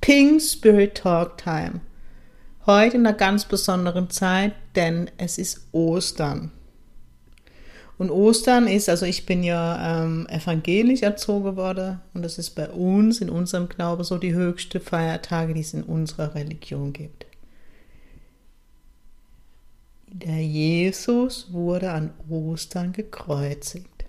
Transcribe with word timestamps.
Pink 0.00 0.40
Spirit 0.40 0.94
Talk 0.94 1.36
Time. 1.36 1.80
Heute 2.64 2.96
in 2.96 3.06
einer 3.06 3.16
ganz 3.16 3.44
besonderen 3.44 4.08
Zeit, 4.08 4.54
denn 4.74 5.10
es 5.18 5.36
ist 5.36 5.68
Ostern. 5.72 6.52
Und 7.98 8.10
Ostern 8.10 8.66
ist, 8.66 8.88
also 8.88 9.04
ich 9.04 9.26
bin 9.26 9.42
ja 9.42 10.04
ähm, 10.04 10.26
evangelisch 10.30 11.02
erzogen 11.02 11.56
worden 11.56 12.00
und 12.14 12.22
das 12.22 12.38
ist 12.38 12.52
bei 12.52 12.70
uns, 12.70 13.20
in 13.20 13.28
unserem 13.28 13.68
Glaube, 13.68 14.04
so 14.04 14.16
die 14.16 14.32
höchste 14.32 14.80
Feiertage, 14.80 15.52
die 15.52 15.60
es 15.60 15.74
in 15.74 15.82
unserer 15.82 16.34
Religion 16.34 16.94
gibt. 16.94 17.26
Der 20.06 20.42
Jesus 20.42 21.52
wurde 21.52 21.90
an 21.90 22.14
Ostern 22.30 22.92
gekreuzigt. 22.92 24.06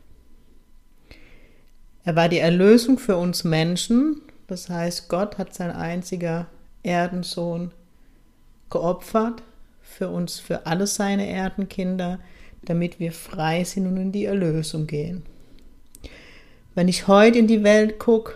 Er 2.06 2.16
war 2.16 2.30
die 2.30 2.40
Erlösung 2.40 2.98
für 2.98 3.18
uns 3.18 3.44
Menschen. 3.44 4.22
Das 4.52 4.68
heißt, 4.68 5.08
Gott 5.08 5.38
hat 5.38 5.54
sein 5.54 5.72
einziger 5.72 6.46
Erdensohn 6.84 7.72
geopfert 8.70 9.44
für 9.82 10.10
uns, 10.10 10.42
für 10.42 10.66
alle 10.66 10.88
seine 10.88 11.30
Erdenkinder, 11.30 12.20
damit 12.66 13.00
wir 13.00 13.14
frei 13.14 13.64
sind 13.64 13.88
und 13.88 13.96
in 13.96 14.12
die 14.12 14.26
Erlösung 14.26 14.88
gehen. 14.88 15.24
Wenn 16.76 16.90
ich 16.90 17.08
heute 17.08 17.40
in 17.40 17.48
die 17.48 17.64
Welt 17.64 17.98
gucke, 17.98 18.34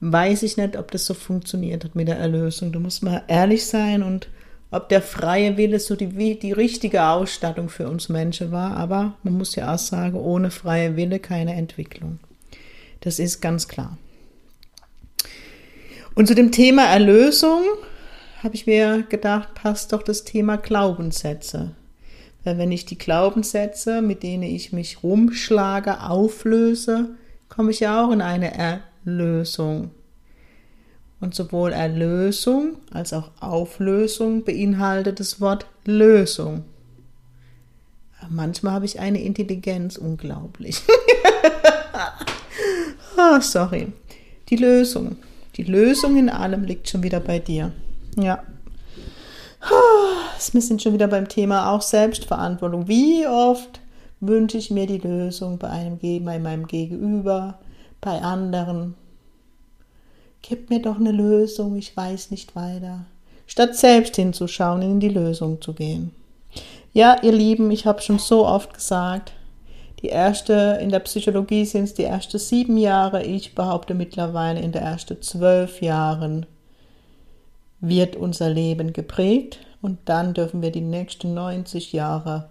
weiß 0.00 0.44
ich 0.44 0.56
nicht, 0.56 0.78
ob 0.78 0.90
das 0.90 1.04
so 1.04 1.12
funktioniert 1.12 1.84
hat 1.84 1.94
mit 1.94 2.08
der 2.08 2.16
Erlösung. 2.16 2.72
Du 2.72 2.80
musst 2.80 3.02
mal 3.02 3.22
ehrlich 3.28 3.66
sein 3.66 4.02
und 4.02 4.30
ob 4.70 4.88
der 4.88 5.02
freie 5.02 5.58
Wille 5.58 5.78
so 5.78 5.94
die, 5.94 6.38
die 6.38 6.52
richtige 6.52 7.04
Ausstattung 7.04 7.68
für 7.68 7.86
uns 7.90 8.08
Menschen 8.08 8.50
war. 8.50 8.78
Aber 8.78 9.12
man 9.22 9.34
muss 9.34 9.56
ja 9.56 9.74
auch 9.74 9.78
sagen, 9.78 10.16
ohne 10.16 10.50
freie 10.50 10.96
Wille 10.96 11.18
keine 11.18 11.52
Entwicklung. 11.52 12.18
Das 13.02 13.18
ist 13.18 13.40
ganz 13.42 13.68
klar. 13.68 13.98
Und 16.14 16.28
zu 16.28 16.34
dem 16.34 16.52
Thema 16.52 16.86
Erlösung 16.86 17.62
habe 18.42 18.54
ich 18.54 18.66
mir 18.66 19.02
gedacht, 19.02 19.54
passt 19.54 19.92
doch 19.92 20.02
das 20.02 20.24
Thema 20.24 20.56
Glaubenssätze. 20.56 21.72
Weil 22.44 22.58
wenn 22.58 22.72
ich 22.72 22.86
die 22.86 22.98
Glaubenssätze, 22.98 24.02
mit 24.02 24.22
denen 24.22 24.44
ich 24.44 24.72
mich 24.72 25.02
rumschlage, 25.02 26.00
auflöse, 26.02 27.10
komme 27.48 27.70
ich 27.70 27.80
ja 27.80 28.04
auch 28.04 28.12
in 28.12 28.20
eine 28.20 28.52
Erlösung. 29.04 29.90
Und 31.20 31.34
sowohl 31.34 31.72
Erlösung 31.72 32.76
als 32.92 33.12
auch 33.12 33.30
Auflösung 33.40 34.44
beinhaltet 34.44 35.18
das 35.18 35.40
Wort 35.40 35.66
Lösung. 35.84 36.64
Manchmal 38.28 38.74
habe 38.74 38.86
ich 38.86 39.00
eine 39.00 39.22
Intelligenz, 39.22 39.96
unglaublich. 39.96 40.82
oh, 43.16 43.40
sorry. 43.40 43.92
Die 44.48 44.56
Lösung. 44.56 45.16
Die 45.56 45.64
Lösung 45.64 46.16
in 46.16 46.30
allem 46.30 46.64
liegt 46.64 46.88
schon 46.88 47.02
wieder 47.02 47.20
bei 47.20 47.38
dir. 47.38 47.72
Ja. 48.16 48.42
Wir 50.52 50.60
sind 50.60 50.82
schon 50.82 50.94
wieder 50.94 51.08
beim 51.08 51.28
Thema 51.28 51.70
auch 51.70 51.82
Selbstverantwortung. 51.82 52.88
Wie 52.88 53.26
oft 53.26 53.80
wünsche 54.20 54.58
ich 54.58 54.70
mir 54.70 54.86
die 54.86 54.98
Lösung 54.98 55.58
bei 55.58 55.68
einem 55.68 55.98
bei 55.98 56.38
meinem 56.38 56.66
Gegenüber, 56.66 57.58
bei 58.00 58.20
anderen, 58.20 58.96
Gib 60.42 60.70
mir 60.70 60.82
doch 60.82 60.96
eine 60.96 61.12
Lösung, 61.12 61.76
ich 61.76 61.96
weiß 61.96 62.32
nicht 62.32 62.56
weiter. 62.56 63.04
Statt 63.46 63.76
selbst 63.76 64.16
hinzuschauen, 64.16 64.82
in 64.82 64.98
die 64.98 65.08
Lösung 65.08 65.62
zu 65.62 65.72
gehen. 65.72 66.10
Ja, 66.92 67.22
ihr 67.22 67.32
Lieben, 67.32 67.70
ich 67.70 67.86
habe 67.86 68.02
schon 68.02 68.18
so 68.18 68.44
oft 68.44 68.74
gesagt, 68.74 69.32
die 70.02 70.08
erste, 70.08 70.78
in 70.82 70.90
der 70.90 70.98
Psychologie 71.00 71.64
sind 71.64 71.84
es 71.84 71.94
die 71.94 72.04
ersten 72.04 72.38
sieben 72.38 72.76
Jahre, 72.76 73.22
ich 73.22 73.54
behaupte 73.54 73.94
mittlerweile 73.94 74.60
in 74.60 74.72
der 74.72 74.82
ersten 74.82 75.22
zwölf 75.22 75.80
Jahren 75.80 76.46
wird 77.80 78.16
unser 78.16 78.50
Leben 78.50 78.92
geprägt 78.92 79.60
und 79.80 79.98
dann 80.04 80.34
dürfen 80.34 80.62
wir 80.62 80.72
die 80.72 80.80
nächsten 80.80 81.34
90 81.34 81.92
Jahre 81.92 82.48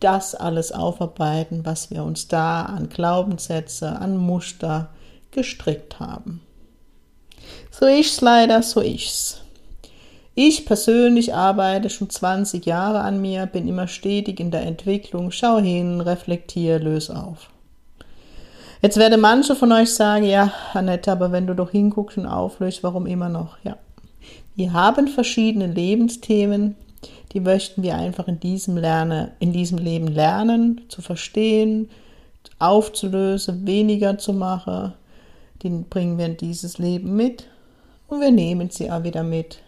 das 0.00 0.34
alles 0.34 0.70
aufarbeiten, 0.70 1.64
was 1.64 1.90
wir 1.90 2.04
uns 2.04 2.28
da 2.28 2.62
an 2.64 2.88
Glaubenssätze, 2.88 3.88
an 3.88 4.16
Muster 4.16 4.90
gestrickt 5.30 5.98
haben. 5.98 6.42
So 7.70 7.86
ist's 7.86 8.20
leider, 8.20 8.62
so 8.62 8.80
ist's. 8.80 9.43
Ich 10.36 10.66
persönlich 10.66 11.32
arbeite 11.32 11.90
schon 11.90 12.10
20 12.10 12.66
Jahre 12.66 13.00
an 13.00 13.20
mir, 13.20 13.46
bin 13.46 13.68
immer 13.68 13.86
stetig 13.86 14.40
in 14.40 14.50
der 14.50 14.62
Entwicklung, 14.62 15.30
schau 15.30 15.58
hin, 15.58 16.00
reflektiere, 16.00 16.78
löse 16.78 17.16
auf. 17.16 17.50
Jetzt 18.82 18.96
werden 18.96 19.20
manche 19.20 19.54
von 19.54 19.70
euch 19.70 19.94
sagen, 19.94 20.24
ja, 20.24 20.52
Annette, 20.72 21.12
aber 21.12 21.30
wenn 21.30 21.46
du 21.46 21.54
doch 21.54 21.70
hinguckst 21.70 22.18
und 22.18 22.26
auflöst, 22.26 22.82
warum 22.82 23.06
immer 23.06 23.28
noch? 23.28 23.58
Ja. 23.62 23.78
Wir 24.56 24.72
haben 24.72 25.06
verschiedene 25.06 25.68
Lebensthemen, 25.68 26.74
die 27.32 27.40
möchten 27.40 27.82
wir 27.82 27.94
einfach 27.96 28.26
in 28.26 28.40
diesem, 28.40 28.76
Lerne, 28.76 29.32
in 29.38 29.52
diesem 29.52 29.78
Leben 29.78 30.08
lernen, 30.08 30.82
zu 30.88 31.00
verstehen, 31.00 31.88
aufzulösen, 32.58 33.66
weniger 33.66 34.18
zu 34.18 34.32
machen, 34.32 34.94
den 35.62 35.84
bringen 35.84 36.18
wir 36.18 36.26
in 36.26 36.36
dieses 36.36 36.78
Leben 36.78 37.16
mit 37.16 37.46
und 38.08 38.20
wir 38.20 38.32
nehmen 38.32 38.70
sie 38.70 38.90
auch 38.90 39.04
wieder 39.04 39.22
mit. 39.22 39.60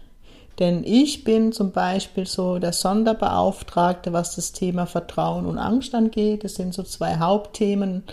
Denn 0.59 0.85
ich 0.85 1.25
bin 1.25 1.53
zum 1.53 1.73
Beispiel 1.73 2.27
so 2.27 2.59
der 2.59 2.73
Sonderbeauftragte, 2.73 4.13
was 4.13 4.37
das 4.37 4.53
Thema 4.53 4.87
Vertrauen 4.87 5.45
und 5.45 5.59
Angst 5.59 5.95
angeht. 5.95 6.45
Das 6.45 6.55
sind 6.55 6.73
so 6.73 6.83
zwei 6.83 7.19
Hauptthemen, 7.19 8.05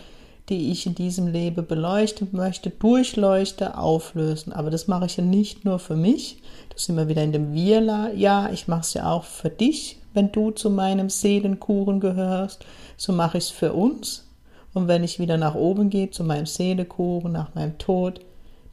die 0.49 0.71
ich 0.71 0.85
in 0.85 0.93
diesem 0.93 1.27
Leben 1.27 1.65
beleuchten 1.65 2.27
möchte, 2.33 2.69
durchleuchte, 2.69 3.77
auflösen. 3.77 4.51
Aber 4.51 4.69
das 4.71 4.87
mache 4.87 5.05
ich 5.05 5.15
ja 5.15 5.23
nicht 5.23 5.63
nur 5.63 5.79
für 5.79 5.95
mich. 5.95 6.41
Das 6.69 6.83
sind 6.83 6.97
wir 6.97 7.07
wieder 7.07 7.23
in 7.23 7.31
dem 7.31 7.53
Wir. 7.53 8.11
Ja, 8.13 8.49
ich 8.51 8.67
mache 8.67 8.81
es 8.81 8.93
ja 8.93 9.09
auch 9.09 9.23
für 9.23 9.49
dich, 9.49 9.99
wenn 10.13 10.31
du 10.33 10.51
zu 10.51 10.69
meinem 10.69 11.09
Seelenkuchen 11.09 12.01
gehörst. 12.01 12.65
So 12.97 13.13
mache 13.13 13.37
ich 13.37 13.45
es 13.45 13.49
für 13.51 13.71
uns. 13.71 14.27
Und 14.73 14.89
wenn 14.89 15.03
ich 15.03 15.19
wieder 15.19 15.37
nach 15.37 15.55
oben 15.55 15.89
gehe, 15.89 16.11
zu 16.11 16.23
meinem 16.25 16.45
Seelekuchen, 16.45 17.31
nach 17.31 17.55
meinem 17.55 17.77
Tod, 17.77 18.19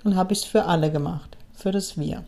dann 0.02 0.16
habe 0.16 0.32
ich 0.32 0.40
es 0.40 0.44
für 0.44 0.64
alle 0.64 0.90
gemacht, 0.90 1.36
für 1.52 1.70
das 1.70 1.98
Wir. 1.98 2.24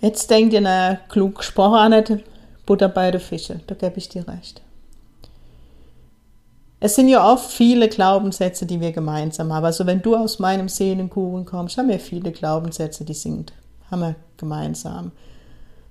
Jetzt 0.00 0.30
denkt 0.30 0.52
ihr, 0.52 0.60
na, 0.60 0.96
klug 1.08 1.36
gesprochen, 1.38 1.90
nicht 1.90 2.24
Butter 2.66 2.88
bei 2.88 3.10
den 3.10 3.20
Fische, 3.20 3.60
da 3.66 3.74
gebe 3.74 3.98
ich 3.98 4.08
dir 4.08 4.26
recht. 4.28 4.60
Es 6.78 6.94
sind 6.94 7.08
ja 7.08 7.32
oft 7.32 7.50
viele 7.50 7.88
Glaubenssätze, 7.88 8.66
die 8.66 8.80
wir 8.80 8.92
gemeinsam 8.92 9.52
haben. 9.52 9.64
Also 9.64 9.86
wenn 9.86 10.02
du 10.02 10.14
aus 10.14 10.38
meinem 10.38 10.68
Seelenkuchen 10.68 11.46
kommst, 11.46 11.78
haben 11.78 11.88
wir 11.88 11.98
viele 11.98 12.32
Glaubenssätze, 12.32 13.04
die 13.04 13.14
sind, 13.14 13.54
haben 13.90 14.00
wir 14.00 14.14
gemeinsam. 14.36 15.12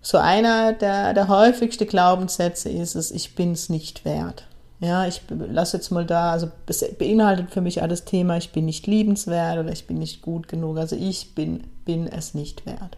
So 0.01 0.19
einer 0.19 0.73
der, 0.73 1.15
der 1.15 1.27
häufigsten 1.27 1.87
Glaubenssätze 1.87 2.69
ist 2.69 2.93
es, 2.93 3.09
ich 3.09 3.33
bin 3.33 3.53
es 3.53 3.69
nicht 3.69 4.05
wert. 4.05 4.45
Ja, 4.79 5.07
ich 5.07 5.21
lasse 5.29 5.77
jetzt 5.77 5.89
mal 5.89 6.05
da, 6.05 6.31
also 6.31 6.51
es 6.67 6.85
beinhaltet 6.99 7.49
für 7.49 7.61
mich 7.61 7.81
alles 7.81 8.05
Thema, 8.05 8.37
ich 8.37 8.51
bin 8.51 8.65
nicht 8.65 8.85
liebenswert 8.85 9.57
oder 9.57 9.71
ich 9.71 9.87
bin 9.87 9.97
nicht 9.97 10.21
gut 10.21 10.47
genug. 10.47 10.77
Also 10.77 10.95
ich 10.95 11.33
bin, 11.33 11.63
bin 11.85 12.07
es 12.07 12.35
nicht 12.35 12.67
wert. 12.67 12.97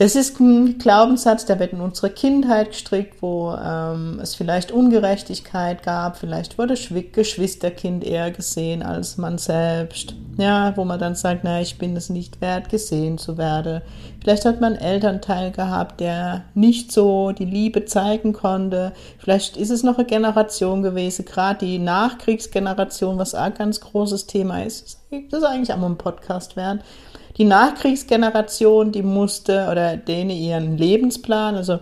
Es 0.00 0.14
ist 0.14 0.38
ein 0.38 0.78
Glaubenssatz, 0.78 1.44
der 1.44 1.58
wird 1.58 1.72
in 1.72 1.80
unserer 1.80 2.10
Kindheit 2.10 2.68
gestrickt, 2.68 3.20
wo 3.20 3.52
ähm, 3.52 4.20
es 4.22 4.36
vielleicht 4.36 4.70
Ungerechtigkeit 4.70 5.82
gab, 5.82 6.18
vielleicht 6.18 6.56
wurde 6.56 6.74
Geschwisterkind 6.74 8.04
eher 8.04 8.30
gesehen 8.30 8.84
als 8.84 9.18
man 9.18 9.38
selbst. 9.38 10.14
Ja, 10.36 10.76
wo 10.76 10.84
man 10.84 11.00
dann 11.00 11.16
sagt, 11.16 11.42
na, 11.42 11.60
ich 11.60 11.78
bin 11.78 11.96
es 11.96 12.10
nicht 12.10 12.40
wert, 12.40 12.68
gesehen 12.68 13.18
zu 13.18 13.38
werden. 13.38 13.82
Vielleicht 14.22 14.44
hat 14.44 14.60
man 14.60 14.74
einen 14.74 14.82
Elternteil 14.82 15.50
gehabt, 15.50 15.98
der 15.98 16.44
nicht 16.54 16.92
so 16.92 17.32
die 17.32 17.44
Liebe 17.44 17.84
zeigen 17.84 18.32
konnte. 18.32 18.92
Vielleicht 19.18 19.56
ist 19.56 19.70
es 19.70 19.82
noch 19.82 19.98
eine 19.98 20.06
Generation 20.06 20.84
gewesen, 20.84 21.24
gerade 21.24 21.66
die 21.66 21.80
Nachkriegsgeneration, 21.80 23.18
was 23.18 23.34
auch 23.34 23.40
ein 23.40 23.54
ganz 23.54 23.80
großes 23.80 24.28
Thema 24.28 24.62
ist. 24.62 25.00
Das 25.10 25.40
ist 25.40 25.44
eigentlich 25.44 25.72
auch 25.72 25.78
mal 25.78 25.86
ein 25.90 25.98
Podcast 25.98 26.54
wert 26.54 26.84
die 27.38 27.44
Nachkriegsgeneration, 27.44 28.92
die 28.92 29.02
musste 29.02 29.68
oder 29.70 29.96
denen 29.96 30.30
ihren 30.30 30.76
Lebensplan, 30.76 31.54
also 31.54 31.78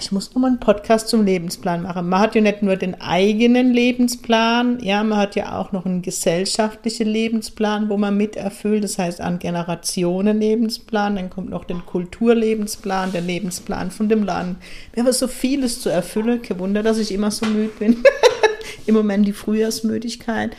ich 0.00 0.10
muss 0.10 0.34
nochmal 0.34 0.50
einen 0.50 0.60
Podcast 0.60 1.08
zum 1.08 1.24
Lebensplan 1.24 1.82
machen. 1.82 2.08
Man 2.08 2.20
hat 2.20 2.34
ja 2.34 2.40
nicht 2.40 2.62
nur 2.62 2.76
den 2.76 3.00
eigenen 3.00 3.72
Lebensplan, 3.72 4.80
ja, 4.80 5.02
man 5.04 5.18
hat 5.18 5.36
ja 5.36 5.58
auch 5.58 5.72
noch 5.72 5.86
einen 5.86 6.02
gesellschaftlichen 6.02 7.06
Lebensplan, 7.06 7.88
wo 7.88 7.96
man 7.96 8.16
mit 8.16 8.36
erfüllt. 8.36 8.84
Das 8.84 8.98
heißt, 8.98 9.20
an 9.20 9.38
Generationen 9.38 10.40
Lebensplan, 10.40 11.16
dann 11.16 11.30
kommt 11.30 11.50
noch 11.50 11.64
den 11.64 11.86
Kulturlebensplan, 11.86 13.12
der 13.12 13.20
Lebensplan 13.20 13.90
von 13.90 14.08
dem 14.08 14.24
Land. 14.24 14.56
Wir 14.92 15.04
haben 15.04 15.12
so 15.12 15.28
vieles 15.28 15.80
zu 15.80 15.88
erfüllen. 15.88 16.42
Kein 16.42 16.58
Wunder, 16.58 16.82
dass 16.82 16.98
ich 16.98 17.12
immer 17.12 17.30
so 17.30 17.46
müde 17.46 17.72
bin. 17.78 18.02
Im 18.86 18.94
Moment 18.94 19.26
die 19.26 19.32
Frühjahrsmüdigkeit. 19.32 20.56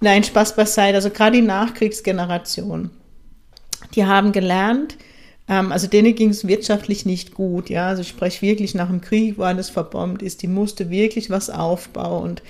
Nein, 0.00 0.22
Spaß 0.22 0.54
beiseite. 0.54 0.96
Also 0.96 1.10
gerade 1.10 1.36
die 1.36 1.42
Nachkriegsgeneration, 1.42 2.90
die 3.94 4.04
haben 4.04 4.32
gelernt, 4.32 4.96
ähm, 5.48 5.72
also 5.72 5.86
denen 5.86 6.14
ging 6.14 6.30
es 6.30 6.46
wirtschaftlich 6.46 7.06
nicht 7.06 7.34
gut, 7.34 7.70
ja. 7.70 7.88
Also 7.88 8.02
ich 8.02 8.08
spreche 8.08 8.42
wirklich 8.42 8.74
nach 8.74 8.88
dem 8.88 9.00
Krieg, 9.00 9.38
wo 9.38 9.42
alles 9.42 9.70
verbombt 9.70 10.22
ist, 10.22 10.42
die 10.42 10.48
musste 10.48 10.90
wirklich 10.90 11.30
was 11.30 11.50
aufbauen. 11.50 12.22
Und 12.22 12.42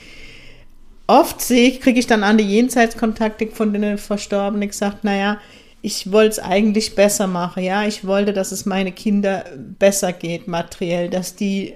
oft 1.07 1.41
sehe 1.41 1.69
ich, 1.69 1.81
kriege 1.81 1.99
ich 1.99 2.07
dann 2.07 2.25
an 2.25 2.39
die 2.39 2.45
Jenseitskontakte 2.45 3.49
von 3.49 3.73
den 3.73 3.99
Verstorbenen 3.99 4.69
gesagt, 4.69 5.05
naja, 5.05 5.39
ich 5.81 6.11
wollte 6.11 6.31
es 6.31 6.39
eigentlich 6.41 6.97
besser 6.97 7.29
machen, 7.29 7.63
ja. 7.63 7.87
Ich 7.87 8.05
wollte, 8.07 8.33
dass 8.33 8.53
es 8.53 8.67
meine 8.67 8.93
Kinder 8.93 9.45
besser 9.79 10.13
geht, 10.13 10.49
materiell, 10.49 11.09
dass 11.09 11.37
die 11.37 11.75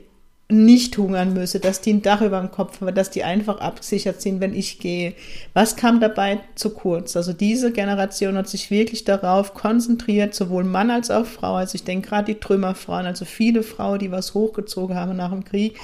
nicht 0.52 0.96
hungern 0.99 1.32
müsse, 1.32 1.60
dass 1.60 1.81
die 1.81 1.93
ein 1.93 2.02
Dach 2.02 2.20
über 2.20 2.40
dem 2.40 2.50
Kopf 2.50 2.81
haben, 2.81 2.94
dass 2.94 3.10
die 3.10 3.25
einfach 3.25 3.60
abgesichert 3.60 4.20
sind, 4.22 4.40
wenn 4.40 4.54
ich 4.54 4.78
gehe. 4.78 5.14
Was 5.54 5.76
kam 5.76 6.00
dabei 6.00 6.40
zu 6.54 6.70
kurz? 6.70 7.16
Also 7.16 7.32
diese 7.32 7.72
Generation 7.72 8.37
hat 8.37 8.49
sich 8.49 8.70
wirklich 8.70 9.04
darauf 9.04 9.54
konzentriert, 9.54 10.34
sowohl 10.34 10.64
Mann 10.64 10.90
als 10.90 11.10
auch 11.10 11.26
Frau. 11.26 11.54
Also 11.54 11.76
ich 11.76 11.84
denke 11.84 12.08
gerade 12.08 12.34
die 12.34 12.40
Trümmerfrauen, 12.40 13.06
also 13.06 13.25
viele 13.25 13.62
Frauen, 13.62 13.99
die 13.99 14.12
was 14.12 14.34
hochgezogen 14.34 14.96
haben 14.96 15.16
nach 15.16 15.31
dem 15.31 15.44
Krieg. 15.44 15.78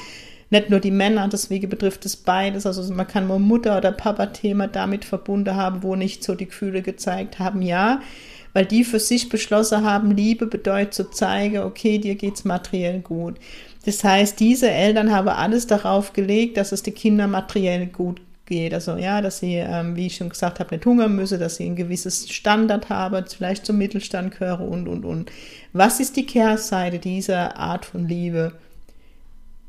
Nicht 0.51 0.71
nur 0.71 0.81
die 0.81 0.91
Männer, 0.91 1.29
deswegen 1.29 1.69
betrifft 1.69 2.07
es 2.07 2.17
beides. 2.17 2.65
Also 2.65 2.93
man 2.95 3.07
kann 3.07 3.27
nur 3.27 3.39
Mutter- 3.39 3.77
oder 3.77 3.93
Papa-Thema 3.93 4.69
damit 4.69 5.05
verbunden 5.05 5.57
haben, 5.57 5.83
wo 5.83 5.95
nicht 5.95 6.25
so 6.25 6.35
die 6.35 6.47
Gefühle 6.47 6.83
gezeigt 6.83 7.39
haben. 7.39 7.61
Ja, 7.61 8.01
weil 8.55 8.67
die 8.67 8.85
für 8.85 8.99
sich 8.99 9.29
beschlossen 9.29 9.85
haben, 9.85 10.11
Liebe 10.11 10.47
bedeutet 10.47 10.95
zu 10.95 11.11
zeigen, 11.11 11.59
okay, 11.59 11.99
dir 11.99 12.15
geht's 12.15 12.45
materiell 12.45 13.01
gut. 13.01 13.37
Das 13.89 14.05
heißt, 14.05 14.39
diese 14.39 14.71
Eltern 14.71 15.11
haben 15.11 15.31
alles 15.31 15.67
darauf 15.67 16.13
gelegt, 16.13 16.59
dass 16.59 16.73
es 16.73 16.83
den 16.83 16.95
Kindern 16.95 17.31
materiell 17.31 17.87
gut 17.87 18.21
geht. 18.45 18.75
Also 18.75 18.97
ja, 18.97 19.23
dass 19.23 19.39
sie, 19.39 19.55
ähm, 19.55 19.97
wie 19.97 20.09
ich 20.09 20.17
schon 20.17 20.29
gesagt 20.29 20.61
habe, 20.61 20.75
nicht 20.75 20.85
hungern 20.85 21.17
müssen, 21.17 21.41
dass 21.41 21.57
sie 21.57 21.65
ein 21.65 21.75
gewisses 21.75 22.29
Standard 22.29 22.91
haben, 22.91 23.25
vielleicht 23.27 23.65
zum 23.65 23.79
Mittelstand 23.79 24.39
gehören 24.39 24.69
und, 24.69 24.89
und, 24.89 25.07
und. 25.07 25.33
Was 25.73 26.01
ist 26.01 26.17
die 26.17 26.27
Kehrseite 26.27 26.99
dieser 26.99 27.57
Art 27.57 27.87
von 27.87 28.07
Liebe? 28.07 28.53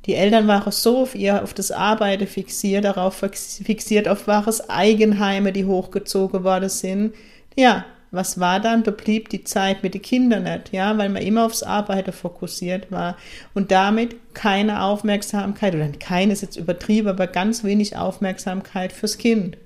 Die 0.06 0.16
Eltern 0.16 0.50
waren 0.50 0.74
so 0.74 1.04
auf 1.04 1.16
ihr, 1.16 1.42
auf 1.42 1.54
das 1.54 1.72
Arbeiten 1.72 2.28
fixiert, 2.28 2.84
darauf 2.84 3.16
fixiert, 3.16 4.10
auf 4.10 4.28
wahres 4.28 4.70
Eigenheime, 4.70 5.54
die 5.54 5.64
hochgezogen 5.64 6.44
worden 6.44 6.68
sind. 6.68 7.14
Ja, 7.56 7.86
was 8.12 8.40
war 8.40 8.60
dann? 8.60 8.84
Da 8.84 8.92
blieb 8.92 9.30
die 9.30 9.44
Zeit 9.44 9.84
mit 9.84 9.94
den 9.94 10.02
Kindern 10.02 10.44
nicht, 10.44 10.72
ja, 10.72 10.98
weil 10.98 11.10
man 11.10 11.22
immer 11.22 11.46
aufs 11.46 11.64
Arbeiten 11.64 12.12
fokussiert 12.12 12.92
war 12.92 13.18
und 13.54 13.72
damit 13.72 14.16
keine 14.34 14.84
Aufmerksamkeit, 14.84 15.76
oder 15.76 15.90
keine 15.90 16.34
ist 16.34 16.42
jetzt 16.42 16.58
übertrieben, 16.58 17.08
aber 17.08 17.28
ganz 17.28 17.64
wenig 17.64 17.96
Aufmerksamkeit 17.96 18.94
fürs 18.94 19.18
Kind. 19.18 19.58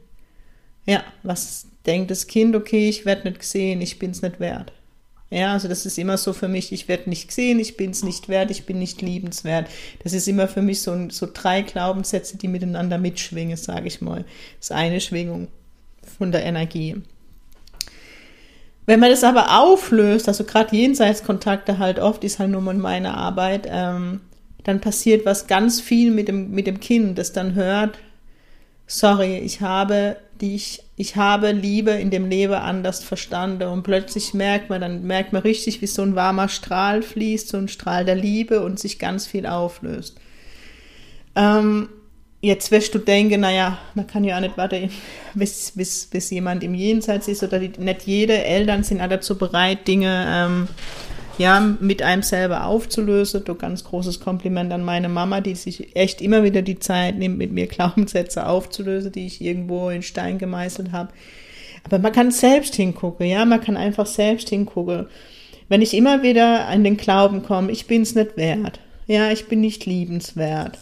Ja, 0.86 1.04
was 1.24 1.68
denkt 1.86 2.12
das 2.12 2.28
Kind? 2.28 2.56
Okay, 2.56 2.90
ich 2.90 3.06
werde 3.06 3.30
nicht 3.30 3.40
gesehen, 3.40 3.82
ich 3.82 4.00
bin 4.00 4.12
es 4.12 4.22
nicht 4.22 4.40
wert. 4.40 4.74
Ja, 5.30 5.54
also 5.54 5.68
das 5.68 5.88
ist 5.88 5.98
immer 5.98 6.18
so 6.18 6.32
für 6.32 6.48
mich, 6.48 6.72
ich 6.72 6.88
werde 6.88 7.10
nicht 7.10 7.30
gesehen, 7.30 7.60
ich 7.60 7.76
bin 7.76 7.90
es 7.90 8.04
nicht 8.04 8.30
wert, 8.30 8.52
ich 8.52 8.68
bin 8.68 8.78
nicht 8.78 9.02
liebenswert. 9.02 9.68
Das 10.04 10.14
ist 10.14 10.28
immer 10.28 10.48
für 10.48 10.62
mich 10.62 10.84
so, 10.84 11.10
so 11.10 11.28
drei 11.34 11.64
Glaubenssätze, 11.64 12.38
die 12.38 12.48
miteinander 12.48 13.00
mitschwingen, 13.00 13.58
sage 13.58 13.88
ich 13.88 14.00
mal. 14.00 14.26
Das 14.60 14.68
ist 14.68 14.72
eine 14.74 15.02
Schwingung 15.02 15.48
von 16.20 16.32
der 16.32 16.44
Energie. 16.44 17.02
Wenn 18.86 19.00
man 19.00 19.10
das 19.10 19.24
aber 19.24 19.60
auflöst, 19.62 20.28
also 20.28 20.44
gerade 20.44 20.76
Jenseitskontakte 20.76 21.78
halt 21.78 22.00
oft, 22.00 22.24
ist 22.24 22.40
halt 22.40 22.52
nur 22.52 22.62
meine 22.62 23.16
Arbeit, 23.16 23.68
ähm, 23.70 24.22
dann 24.64 24.82
passiert 24.82 25.26
was 25.26 25.48
ganz 25.48 25.80
viel 25.80 26.12
mit 26.12 26.28
dem, 26.28 26.52
mit 26.52 26.68
dem 26.68 26.80
Kind, 26.80 27.18
das 27.18 27.34
dann 27.34 27.56
hört, 27.56 27.98
sorry, 28.88 29.38
ich 29.38 29.62
habe 29.62 30.18
dich, 30.42 30.84
ich 30.98 31.16
habe 31.16 31.52
Liebe 31.52 31.92
in 31.92 32.10
dem 32.10 32.30
Leben 32.30 32.54
anders 32.54 33.04
verstanden 33.04 33.70
und 33.70 33.84
plötzlich 33.84 34.34
merkt 34.34 34.70
man, 34.70 34.82
dann 34.82 35.04
merkt 35.04 35.32
man 35.32 35.42
richtig, 35.42 35.82
wie 35.82 35.88
so 35.88 36.02
ein 36.02 36.16
warmer 36.16 36.50
Strahl 36.50 37.02
fließt, 37.02 37.50
so 37.50 37.58
ein 37.58 37.70
Strahl 37.70 38.04
der 38.04 38.16
Liebe 38.16 38.62
und 38.62 38.80
sich 38.80 39.00
ganz 39.00 39.26
viel 39.26 39.46
auflöst. 39.46 40.18
Ähm, 41.36 41.90
jetzt 42.44 42.72
wirst 42.72 42.94
du 42.94 43.00
denken, 43.00 43.40
naja, 43.42 43.78
man 43.96 44.06
kann 44.06 44.26
ja 44.26 44.36
auch 44.36 44.42
nicht 44.42 44.58
warten, 44.58 44.92
bis, 45.34 45.72
bis, 45.72 46.06
bis 46.06 46.30
jemand 46.30 46.62
im 46.62 46.76
Jenseits 46.76 47.30
ist 47.30 47.42
oder 47.42 47.58
die, 47.58 47.72
nicht 47.80 48.04
jede 48.04 48.44
Eltern 48.44 48.84
sind 48.84 49.02
auch 49.02 49.08
dazu 49.08 49.38
bereit, 49.38 49.88
Dinge 49.88 50.26
ähm, 50.28 50.68
ja, 51.38 51.60
mit 51.80 52.02
einem 52.02 52.22
selber 52.22 52.66
aufzulösen. 52.66 53.46
Du 53.46 53.56
ganz 53.56 53.86
großes 53.86 54.20
Kompliment 54.20 54.72
an 54.74 54.84
meine 54.84 55.08
Mama, 55.10 55.40
die 55.40 55.56
sich 55.56 55.96
echt 55.96 56.22
immer 56.22 56.44
wieder 56.44 56.62
die 56.62 56.80
Zeit 56.80 57.18
nimmt, 57.18 57.38
mit 57.38 57.54
mir 57.54 57.68
Glaubenssätze 57.68 58.46
aufzulösen, 58.46 59.14
die 59.14 59.26
ich 59.26 59.42
irgendwo 59.42 59.90
in 59.90 60.04
Stein 60.04 60.38
gemeißelt 60.38 60.92
habe. 60.92 61.14
Aber 61.86 62.00
man 62.00 62.12
kann 62.12 62.30
selbst 62.32 62.76
hingucken, 62.76 63.26
ja, 63.26 63.46
man 63.46 63.62
kann 63.62 63.78
einfach 63.78 64.06
selbst 64.06 64.50
hingucken. 64.50 65.08
Wenn 65.70 65.82
ich 65.82 65.94
immer 65.94 66.24
wieder 66.24 66.68
an 66.68 66.84
den 66.84 66.98
Glauben 66.98 67.42
komme, 67.42 67.72
ich 67.72 67.88
bin 67.88 68.02
es 68.02 68.16
nicht 68.16 68.36
wert, 68.36 68.82
ja, 69.08 69.32
ich 69.32 69.48
bin 69.48 69.62
nicht 69.62 69.86
liebenswert, 69.86 70.78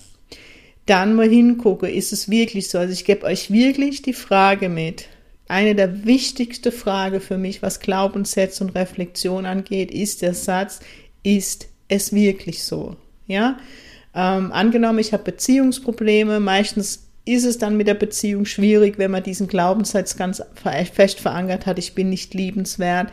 dann 0.92 1.16
mal 1.16 1.30
hingucke, 1.30 1.90
ist 1.90 2.12
es 2.12 2.30
wirklich 2.30 2.68
so? 2.68 2.78
Also 2.78 2.92
ich 2.92 3.06
gebe 3.06 3.26
euch 3.26 3.50
wirklich 3.50 4.02
die 4.02 4.14
Frage 4.14 4.68
mit. 4.68 5.08
Eine 5.48 5.74
der 5.74 6.06
wichtigsten 6.06 6.72
Fragen 6.72 7.22
für 7.22 7.38
mich, 7.38 7.62
was 7.62 7.80
Glaubenssätze 7.80 8.62
und 8.62 8.76
Reflexion 8.76 9.46
angeht, 9.46 9.90
ist 9.90 10.22
der 10.22 10.34
Satz, 10.34 10.82
ist 11.24 11.70
es 11.88 12.12
wirklich 12.12 12.64
so? 12.64 12.98
Ja? 13.28 13.58
Ähm, 14.14 14.52
angenommen, 14.52 15.00
ich 15.00 15.14
habe 15.14 15.24
Beziehungsprobleme, 15.24 16.42
meistens 16.42 17.08
ist 17.24 17.46
es 17.46 17.58
dann 17.58 17.78
mit 17.78 17.88
der 17.88 17.94
Beziehung 17.94 18.44
schwierig, 18.44 18.98
wenn 18.98 19.12
man 19.12 19.24
diesen 19.24 19.48
Glaubenssatz 19.48 20.18
ganz 20.18 20.44
fest 20.94 21.22
verankert 21.22 21.68
hat, 21.68 21.80
ich 21.80 21.96
bin 21.96 22.10
nicht 22.10 22.34
liebenswert 22.34 23.08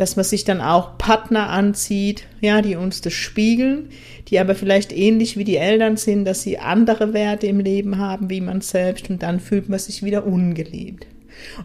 dass 0.00 0.16
man 0.16 0.24
sich 0.24 0.44
dann 0.44 0.62
auch 0.62 0.96
Partner 0.96 1.50
anzieht, 1.50 2.24
ja, 2.40 2.62
die 2.62 2.74
uns 2.74 3.02
das 3.02 3.12
spiegeln, 3.12 3.90
die 4.28 4.38
aber 4.38 4.54
vielleicht 4.54 4.96
ähnlich 4.96 5.36
wie 5.36 5.44
die 5.44 5.58
Eltern 5.58 5.98
sind, 5.98 6.24
dass 6.24 6.42
sie 6.42 6.58
andere 6.58 7.12
Werte 7.12 7.46
im 7.46 7.60
Leben 7.60 7.98
haben 7.98 8.30
wie 8.30 8.40
man 8.40 8.62
selbst 8.62 9.10
und 9.10 9.22
dann 9.22 9.40
fühlt 9.40 9.68
man 9.68 9.78
sich 9.78 10.02
wieder 10.02 10.26
ungeliebt. 10.26 11.06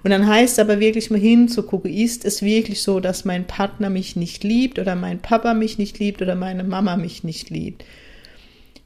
Und 0.04 0.12
dann 0.12 0.28
heißt 0.28 0.60
aber 0.60 0.82
wirklich 0.82 1.10
mal 1.10 1.20
hinzugucken, 1.20 1.90
ist 1.90 2.26
es 2.26 2.42
wirklich 2.42 2.84
so, 2.84 3.00
dass 3.00 3.24
mein 3.24 3.48
Partner 3.48 3.90
mich 3.90 4.18
nicht 4.18 4.44
liebt 4.44 4.80
oder 4.80 4.96
mein 4.96 5.20
Papa 5.20 5.54
mich 5.54 5.78
nicht 5.78 5.98
liebt 6.00 6.22
oder 6.22 6.36
meine 6.36 6.66
Mama 6.66 6.98
mich 6.98 7.24
nicht 7.24 7.50
liebt? 7.50 7.86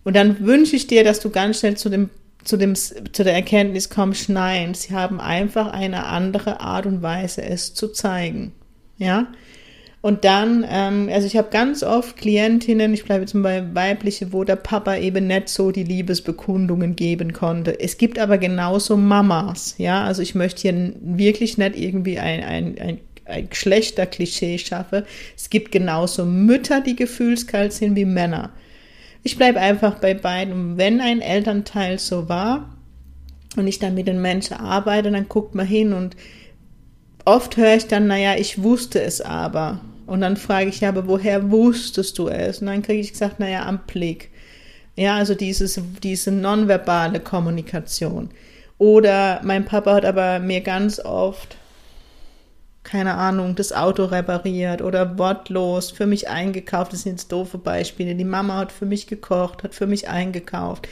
Und 0.04 0.16
dann 0.16 0.46
wünsche 0.46 0.76
ich 0.76 0.86
dir, 0.86 1.04
dass 1.04 1.22
du 1.22 1.32
ganz 1.32 1.60
schnell 1.60 1.76
zu 1.76 1.90
dem 1.90 2.12
zu, 2.44 2.56
dem, 2.56 2.74
zu 2.76 3.24
der 3.24 3.34
Erkenntnis 3.34 3.90
kommst, 3.90 4.30
nein, 4.30 4.74
sie 4.74 4.94
haben 4.94 5.20
einfach 5.20 5.74
eine 5.74 6.06
andere 6.06 6.62
Art 6.62 6.86
und 6.86 7.02
Weise, 7.02 7.44
es 7.44 7.74
zu 7.74 7.90
zeigen 7.90 8.54
ja. 9.00 9.28
Und 10.02 10.24
dann, 10.24 10.66
ähm, 10.70 11.10
also 11.12 11.28
ich 11.28 11.36
habe 11.36 11.50
ganz 11.50 11.84
oft 11.84 12.16
Klientinnen, 12.16 12.94
ich 12.94 13.04
bleibe 13.04 13.22
jetzt 13.22 13.34
mal 13.34 13.76
weibliche, 13.76 14.32
wo 14.32 14.46
der 14.46 14.56
Papa 14.56 14.96
eben 14.96 15.28
nicht 15.28 15.50
so 15.50 15.72
die 15.72 15.84
Liebesbekundungen 15.84 16.96
geben 16.96 17.34
konnte. 17.34 17.78
Es 17.78 17.98
gibt 17.98 18.18
aber 18.18 18.38
genauso 18.38 18.96
Mamas, 18.96 19.76
ja. 19.78 20.06
Also 20.06 20.22
ich 20.22 20.36
möchte 20.36 20.62
hier 20.62 20.94
wirklich 21.02 21.58
nicht 21.58 21.78
irgendwie 21.78 22.18
ein, 22.18 22.44
ein, 22.44 22.78
ein, 22.80 23.00
ein 23.26 23.50
Geschlechterklischee 23.50 24.58
schaffen. 24.58 25.04
Es 25.36 25.50
gibt 25.50 25.74
genauso 25.74 26.26
Mütter, 26.26 26.80
die 26.80 26.96
gefühlskalt 26.96 27.74
sind 27.74 27.98
wie 27.98 28.06
Männer. 28.06 28.52
Ich 29.24 29.36
bleibe 29.36 29.60
einfach 29.60 29.96
bei 29.96 30.14
beiden. 30.14 30.78
Wenn 30.78 31.02
ein 31.02 31.20
Elternteil 31.20 32.00
so 32.00 32.30
war 32.30 32.74
und 33.58 33.68
ich 33.68 33.80
dann 33.80 33.96
mit 33.96 34.08
den 34.08 34.22
Menschen 34.22 34.56
arbeite, 34.56 35.12
dann 35.12 35.28
guckt 35.28 35.56
man 35.56 35.68
hin 35.68 35.92
und 35.92 36.16
oft 37.30 37.58
höre 37.58 37.76
ich 37.76 37.88
dann, 37.88 38.08
naja, 38.08 38.36
ich 38.38 38.64
wusste 38.64 39.02
es 39.02 39.22
aber. 39.22 39.80
Und 40.08 40.22
dann 40.22 40.38
frage 40.38 40.70
ich, 40.70 40.80
ja, 40.82 40.90
aber 40.90 41.08
woher 41.08 41.52
wusstest 41.52 42.18
du 42.18 42.28
es? 42.28 42.60
Und 42.60 42.68
dann 42.68 42.82
kriege 42.82 43.00
ich 43.00 43.12
gesagt, 43.12 43.40
naja, 43.40 43.66
am 43.66 43.80
Blick. 43.86 44.32
Ja, 44.96 45.16
also 45.16 45.36
dieses, 45.36 45.80
diese 46.04 46.32
nonverbale 46.32 47.20
Kommunikation. 47.20 48.30
Oder 48.80 49.42
mein 49.44 49.66
Papa 49.66 49.94
hat 49.94 50.06
aber 50.06 50.40
mir 50.40 50.62
ganz 50.62 51.00
oft, 51.00 51.58
keine 52.84 53.14
Ahnung, 53.14 53.56
das 53.56 53.72
Auto 53.72 54.06
repariert 54.06 54.82
oder 54.82 55.20
wortlos 55.20 55.92
für 55.92 56.08
mich 56.08 56.28
eingekauft. 56.28 56.94
Das 56.94 57.04
sind 57.04 57.14
jetzt 57.14 57.32
doofe 57.32 57.60
Beispiele. 57.60 58.16
Die 58.16 58.24
Mama 58.24 58.58
hat 58.58 58.72
für 58.72 58.88
mich 58.88 59.06
gekocht, 59.06 59.64
hat 59.64 59.76
für 59.76 59.86
mich 59.86 60.10
eingekauft. 60.10 60.88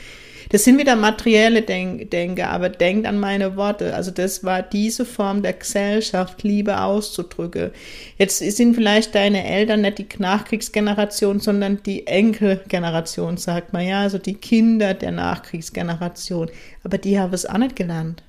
Das 0.50 0.64
sind 0.64 0.78
wieder 0.78 0.96
materielle 0.96 1.62
Denk 1.62 2.10
Denke, 2.10 2.48
aber 2.48 2.70
denkt 2.70 3.06
an 3.06 3.20
meine 3.20 3.56
Worte. 3.56 3.94
Also 3.94 4.10
das 4.10 4.44
war 4.44 4.62
diese 4.62 5.04
Form 5.04 5.42
der 5.42 5.52
Gesellschaft, 5.52 6.42
Liebe 6.42 6.80
auszudrücken. 6.80 7.70
Jetzt 8.16 8.38
sind 8.38 8.74
vielleicht 8.74 9.14
deine 9.14 9.44
Eltern 9.44 9.82
nicht 9.82 9.98
die 9.98 10.08
Nachkriegsgeneration, 10.18 11.40
sondern 11.40 11.82
die 11.84 12.06
Enkelgeneration, 12.06 13.36
sagt 13.36 13.74
man 13.74 13.86
ja, 13.86 14.00
also 14.00 14.16
die 14.16 14.34
Kinder 14.34 14.94
der 14.94 15.12
Nachkriegsgeneration. 15.12 16.50
Aber 16.82 16.96
die 16.96 17.18
haben 17.18 17.34
es 17.34 17.44
auch 17.44 17.58
nicht 17.58 17.76
gelernt. 17.76 18.22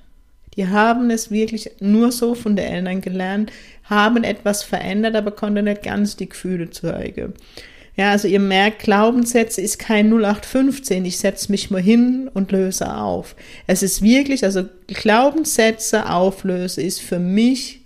Die 0.56 0.66
haben 0.66 1.10
es 1.10 1.30
wirklich 1.30 1.70
nur 1.80 2.12
so 2.12 2.34
von 2.34 2.56
den 2.56 2.66
Eltern 2.66 3.00
gelernt, 3.00 3.52
haben 3.84 4.24
etwas 4.24 4.62
verändert, 4.62 5.14
aber 5.14 5.30
konnten 5.30 5.64
nicht 5.64 5.84
ganz 5.84 6.16
die 6.16 6.28
Gefühle 6.28 6.68
zeigen. 6.70 7.34
Ja, 7.96 8.10
also 8.12 8.28
ihr 8.28 8.40
merkt, 8.40 8.82
Glaubenssätze 8.82 9.60
ist 9.60 9.78
kein 9.78 10.06
0815, 10.06 11.04
ich 11.04 11.18
setze 11.18 11.50
mich 11.50 11.70
mal 11.70 11.82
hin 11.82 12.30
und 12.32 12.52
löse 12.52 12.94
auf. 12.94 13.36
Es 13.66 13.82
ist 13.82 14.02
wirklich, 14.02 14.44
also 14.44 14.64
Glaubenssätze 14.86 16.08
auflöse 16.08 16.82
ist 16.82 17.02
für 17.02 17.18
mich, 17.18 17.80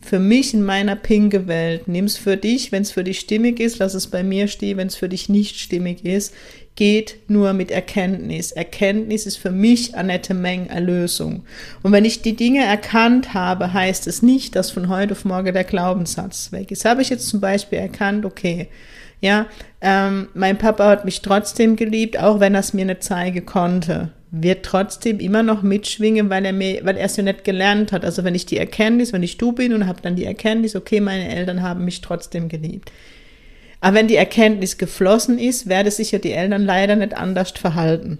für 0.00 0.18
mich 0.18 0.52
in 0.52 0.64
meiner 0.64 0.96
pinke 0.96 1.46
Welt. 1.46 1.88
Nimm 1.88 2.04
es 2.04 2.16
für 2.16 2.36
dich, 2.36 2.72
wenn 2.72 2.82
es 2.82 2.90
für 2.90 3.04
dich 3.04 3.20
stimmig 3.20 3.60
ist, 3.60 3.78
lass 3.78 3.94
es 3.94 4.08
bei 4.08 4.22
mir 4.22 4.48
stehen, 4.48 4.76
wenn 4.76 4.88
es 4.88 4.96
für 4.96 5.08
dich 5.08 5.28
nicht 5.28 5.58
stimmig 5.58 6.04
ist 6.04 6.34
geht 6.74 7.18
nur 7.28 7.52
mit 7.52 7.70
Erkenntnis. 7.70 8.52
Erkenntnis 8.52 9.26
ist 9.26 9.36
für 9.36 9.50
mich 9.50 9.94
Annette 9.96 10.34
Meng 10.34 10.66
Erlösung. 10.66 11.44
Und 11.82 11.92
wenn 11.92 12.04
ich 12.04 12.22
die 12.22 12.34
Dinge 12.34 12.64
erkannt 12.64 13.34
habe, 13.34 13.72
heißt 13.72 14.06
es 14.06 14.22
nicht, 14.22 14.56
dass 14.56 14.70
von 14.70 14.88
heute 14.88 15.12
auf 15.12 15.24
morgen 15.24 15.52
der 15.52 15.64
Glaubenssatz 15.64 16.50
weg 16.52 16.70
ist. 16.70 16.84
Habe 16.84 17.02
ich 17.02 17.10
jetzt 17.10 17.28
zum 17.28 17.40
Beispiel 17.40 17.78
erkannt, 17.78 18.24
okay, 18.24 18.68
ja, 19.22 19.46
ähm, 19.80 20.28
mein 20.34 20.58
Papa 20.58 20.88
hat 20.88 21.04
mich 21.04 21.22
trotzdem 21.22 21.76
geliebt, 21.76 22.18
auch 22.18 22.40
wenn 22.40 22.54
er 22.54 22.60
es 22.60 22.74
mir 22.74 22.84
nicht 22.84 23.04
zeigen 23.04 23.46
konnte. 23.46 24.10
Wird 24.32 24.64
trotzdem 24.64 25.20
immer 25.20 25.44
noch 25.44 25.62
mitschwingen, 25.62 26.28
weil 26.28 26.44
er 26.44 26.52
mir, 26.52 26.84
weil 26.84 26.96
er 26.96 27.06
es 27.06 27.16
ja 27.16 27.22
nicht 27.22 27.44
gelernt 27.44 27.92
hat. 27.92 28.04
Also 28.04 28.24
wenn 28.24 28.34
ich 28.34 28.46
die 28.46 28.58
Erkenntnis, 28.58 29.12
wenn 29.12 29.22
ich 29.22 29.38
du 29.38 29.52
bin 29.52 29.74
und 29.74 29.86
habe 29.86 30.02
dann 30.02 30.16
die 30.16 30.24
Erkenntnis, 30.24 30.74
okay, 30.74 31.00
meine 31.00 31.32
Eltern 31.32 31.62
haben 31.62 31.84
mich 31.84 32.00
trotzdem 32.00 32.48
geliebt. 32.48 32.90
Aber 33.80 33.96
wenn 33.96 34.08
die 34.08 34.16
Erkenntnis 34.16 34.76
geflossen 34.76 35.38
ist, 35.38 35.68
werde 35.68 35.92
sich 35.92 36.10
ja 36.10 36.18
die 36.18 36.32
Eltern 36.32 36.64
leider 36.64 36.96
nicht 36.96 37.16
anders 37.16 37.52
verhalten. 37.52 38.18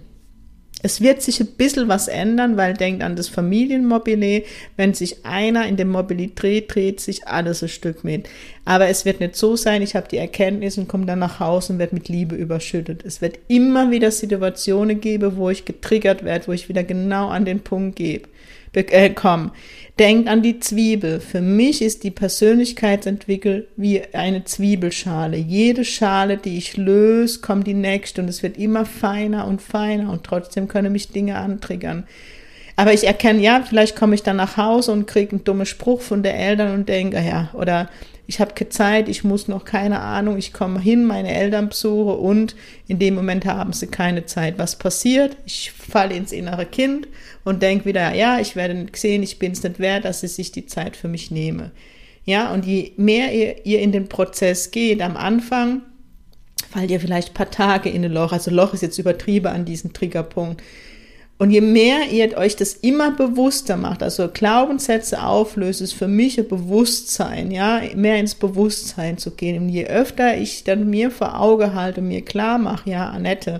Es 0.83 1.01
wird 1.01 1.23
sich 1.23 1.41
ein 1.41 1.47
bisschen 1.47 1.89
was 1.89 2.09
ändern, 2.09 2.57
weil 2.57 2.75
denkt 2.75 3.03
an 3.03 3.15
das 3.15 3.29
Familienmobile. 3.29 4.43
Wenn 4.77 4.95
sich 4.95 5.25
einer 5.25 5.67
in 5.67 5.77
dem 5.77 5.89
Mobile 5.89 6.29
dreht, 6.29 6.75
dreht 6.75 7.01
sich 7.01 7.27
alles 7.29 7.63
ein 7.63 7.69
Stück 7.69 8.03
mit. 8.03 8.29
Aber 8.65 8.89
es 8.89 9.05
wird 9.05 9.21
nicht 9.21 9.37
so 9.37 9.55
sein, 9.57 9.83
ich 9.83 9.95
habe 9.95 10.09
die 10.09 10.19
Erkenntnis 10.19 10.79
und 10.79 10.89
komme 10.89 11.07
dann 11.07 11.21
nach 11.21 11.41
Hause 11.41 11.75
und 11.75 11.79
werde 11.79 11.95
mit 11.95 12.09
Liebe 12.09 12.35
überschüttet. 12.35 13.05
Es 13.05 13.21
wird 13.21 13.39
immer 13.49 13.91
wieder 13.91 14.11
Situationen 14.11 15.01
geben, 15.01 15.37
wo 15.37 15.51
ich 15.51 15.65
getriggert 15.65 16.25
werde, 16.25 16.49
wo 16.49 16.53
ich 16.53 16.69
wieder 16.69 16.83
genau 16.83 17.29
an 17.29 17.45
den 17.45 17.61
Punkt 17.61 17.97
gebe 17.97 18.29
äh, 18.75 19.11
kommen. 19.11 19.53
Denkt 19.99 20.29
an 20.29 20.43
die 20.43 20.59
Zwiebel. 20.59 21.21
Für 21.21 21.43
mich 21.43 21.83
ist 21.83 22.03
die 22.03 22.11
Persönlichkeitsentwicklung 22.11 23.65
wie 23.77 24.03
eine 24.15 24.45
Zwiebelschale. 24.45 25.37
Jede 25.37 25.85
Schale, 25.85 26.39
die 26.39 26.57
ich 26.57 26.77
löse, 26.77 27.41
kommt 27.41 27.67
die 27.67 27.75
nächste 27.75 28.23
und 28.23 28.29
es 28.29 28.43
wird 28.43 28.57
immer 28.57 28.87
feiner 28.87 29.47
und 29.47 29.61
feiner 29.61 30.11
und 30.11 30.25
trotzdem 30.25 30.67
können 30.69 30.93
mich 30.93 31.09
Dinge 31.09 31.37
antriggern. 31.37 32.05
Aber 32.77 32.95
ich 32.95 33.07
erkenne, 33.07 33.41
ja, 33.41 33.63
vielleicht 33.63 33.97
komme 33.97 34.15
ich 34.15 34.23
dann 34.23 34.37
nach 34.37 34.57
Hause 34.57 34.93
und 34.93 35.07
kriege 35.07 35.33
einen 35.33 35.45
dummen 35.45 35.67
Spruch 35.67 36.01
von 36.01 36.23
der 36.23 36.39
Eltern 36.39 36.73
und 36.73 36.89
denke, 36.89 37.21
ja, 37.21 37.51
oder 37.53 37.91
ich 38.33 38.41
habe 38.41 38.55
keine 38.55 38.71
Zeit, 38.71 39.11
ich 39.11 39.25
muss 39.25 39.47
noch 39.47 39.67
keine 39.67 40.01
Ahnung, 40.01 40.39
ich 40.39 40.55
komme 40.55 40.81
hin, 40.81 41.05
meine 41.05 41.35
Eltern 41.35 41.69
besuche 41.69 42.15
und 42.15 42.57
in 42.89 42.99
dem 42.99 43.15
Moment 43.15 43.45
haben 43.45 43.75
sie 43.75 43.89
keine 43.89 44.25
Zeit. 44.25 44.57
Was 44.57 44.77
passiert? 44.77 45.37
Ich 45.45 45.71
falle 45.71 46.15
ins 46.15 46.33
innere 46.33 46.65
Kind 46.65 47.09
und 47.45 47.63
denke 47.63 47.85
wieder, 47.85 48.15
ja, 48.15 48.41
ich 48.41 48.57
werde 48.57 48.73
nicht 48.73 48.97
sehen, 48.97 49.23
ich 49.23 49.39
bin 49.39 49.53
es 49.53 49.63
nicht 49.63 49.79
wert, 49.79 50.07
dass 50.07 50.23
ich 50.23 50.33
sich 50.33 50.51
die 50.51 50.65
Zeit 50.65 50.97
für 50.97 51.09
mich 51.09 51.31
nehme. 51.31 51.73
Ja, 52.25 52.51
und 52.55 52.65
je 52.65 52.93
mehr 52.97 53.35
ihr, 53.35 53.67
ihr 53.67 53.81
in 53.81 53.93
den 53.93 54.09
Prozess 54.09 54.71
geht, 54.71 55.03
am 55.03 55.19
Anfang 55.19 55.83
fallt 56.71 56.91
ihr 56.91 57.01
vielleicht 57.01 57.33
ein 57.33 57.35
paar 57.35 57.51
Tage 57.51 57.91
in 57.91 58.03
ein 58.03 58.13
Loch, 58.13 58.33
also 58.33 58.51
Loch 58.51 58.73
ist 58.73 58.81
jetzt 58.81 58.99
übertrieben 58.99 59.49
an 59.49 59.67
diesem 59.67 59.93
Triggerpunkt, 59.93 60.63
und 61.43 61.51
je 61.51 61.61
mehr 61.61 62.09
ihr 62.13 62.39
euch 62.39 62.55
das 62.55 62.75
immer 62.75 63.11
bewusster 63.11 63.77
macht, 63.77 64.05
also 64.05 64.29
Glaubenssätze 64.29 65.25
auflöst, 65.25 65.81
ist 65.81 65.93
für 65.93 66.07
mich 66.07 66.39
ein 66.39 66.47
Bewusstsein, 66.47 67.51
ja, 67.51 67.81
mehr 67.97 68.21
ins 68.21 68.37
Bewusstsein 68.37 69.19
zu 69.19 69.33
gehen. 69.33 69.61
Und 69.65 69.69
je 69.69 69.87
öfter 69.87 70.37
ich 70.37 70.63
dann 70.63 70.89
mir 70.89 71.11
vor 71.11 71.41
Auge 71.41 71.75
halte, 71.75 72.01
mir 72.01 72.25
klar 72.25 72.59
mache, 72.59 72.91
ja, 72.91 73.09
Annette, 73.09 73.59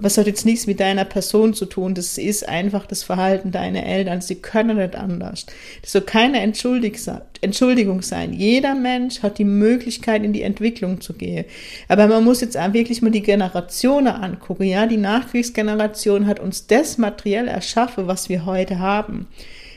aber 0.00 0.06
es 0.06 0.16
hat 0.16 0.26
jetzt 0.26 0.46
nichts 0.46 0.66
mit 0.66 0.80
deiner 0.80 1.04
Person 1.04 1.52
zu 1.52 1.66
tun. 1.66 1.94
Das 1.94 2.16
ist 2.16 2.48
einfach 2.48 2.86
das 2.86 3.02
Verhalten 3.02 3.50
deiner 3.50 3.84
Eltern. 3.84 4.22
Sie 4.22 4.36
können 4.36 4.78
nicht 4.78 4.96
anders. 4.96 5.44
Das 5.82 5.92
soll 5.92 6.00
keine 6.00 6.40
Entschuldigung 6.40 8.00
sein. 8.00 8.32
Jeder 8.32 8.74
Mensch 8.74 9.22
hat 9.22 9.36
die 9.36 9.44
Möglichkeit, 9.44 10.24
in 10.24 10.32
die 10.32 10.40
Entwicklung 10.40 11.02
zu 11.02 11.12
gehen. 11.12 11.44
Aber 11.86 12.06
man 12.06 12.24
muss 12.24 12.40
jetzt 12.40 12.54
wirklich 12.72 13.02
mal 13.02 13.10
die 13.10 13.20
Generationen 13.20 14.06
angucken. 14.06 14.62
Ja, 14.62 14.86
die 14.86 14.96
Nachkriegsgeneration 14.96 16.26
hat 16.26 16.40
uns 16.40 16.66
das 16.66 16.96
materiell 16.96 17.46
erschaffen, 17.46 18.06
was 18.06 18.30
wir 18.30 18.46
heute 18.46 18.78
haben. 18.78 19.26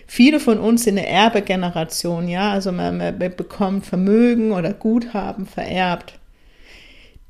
Viele 0.07 0.39
von 0.39 0.57
uns 0.57 0.85
sind 0.85 0.99
eine 0.99 1.05
Erbegeneration, 1.05 2.29
ja, 2.29 2.51
also 2.51 2.71
man, 2.71 2.97
man 2.97 3.17
bekommt 3.17 3.85
Vermögen 3.85 4.53
oder 4.53 4.71
Guthaben 4.71 5.45
vererbt. 5.45 6.13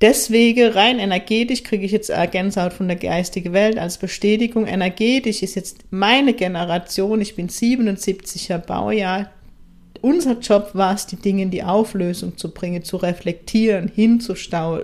Deswegen 0.03 0.73
rein 0.73 0.99
energetisch 0.99 1.63
kriege 1.63 1.85
ich 1.85 1.93
jetzt 1.93 2.11
Gänsehaut 2.31 2.73
von 2.73 2.89
der 2.89 2.97
geistigen 2.97 3.53
Welt 3.53 3.79
als 3.79 3.97
Bestätigung. 3.97 4.67
Energetisch 4.67 5.41
ist 5.41 5.55
jetzt 5.55 5.85
meine 5.91 6.33
Generation, 6.33 7.21
ich 7.21 7.37
bin 7.37 7.47
77er 7.47 8.57
Baujahr, 8.57 9.31
unser 10.03 10.37
Job 10.39 10.71
war 10.73 10.95
es, 10.95 11.07
die 11.07 11.15
Dinge 11.15 11.43
in 11.43 11.49
die 11.49 11.63
Auflösung 11.63 12.37
zu 12.37 12.51
bringen, 12.51 12.83
zu 12.83 12.97
reflektieren, 12.97 13.87
hinzuschauen, 13.87 14.83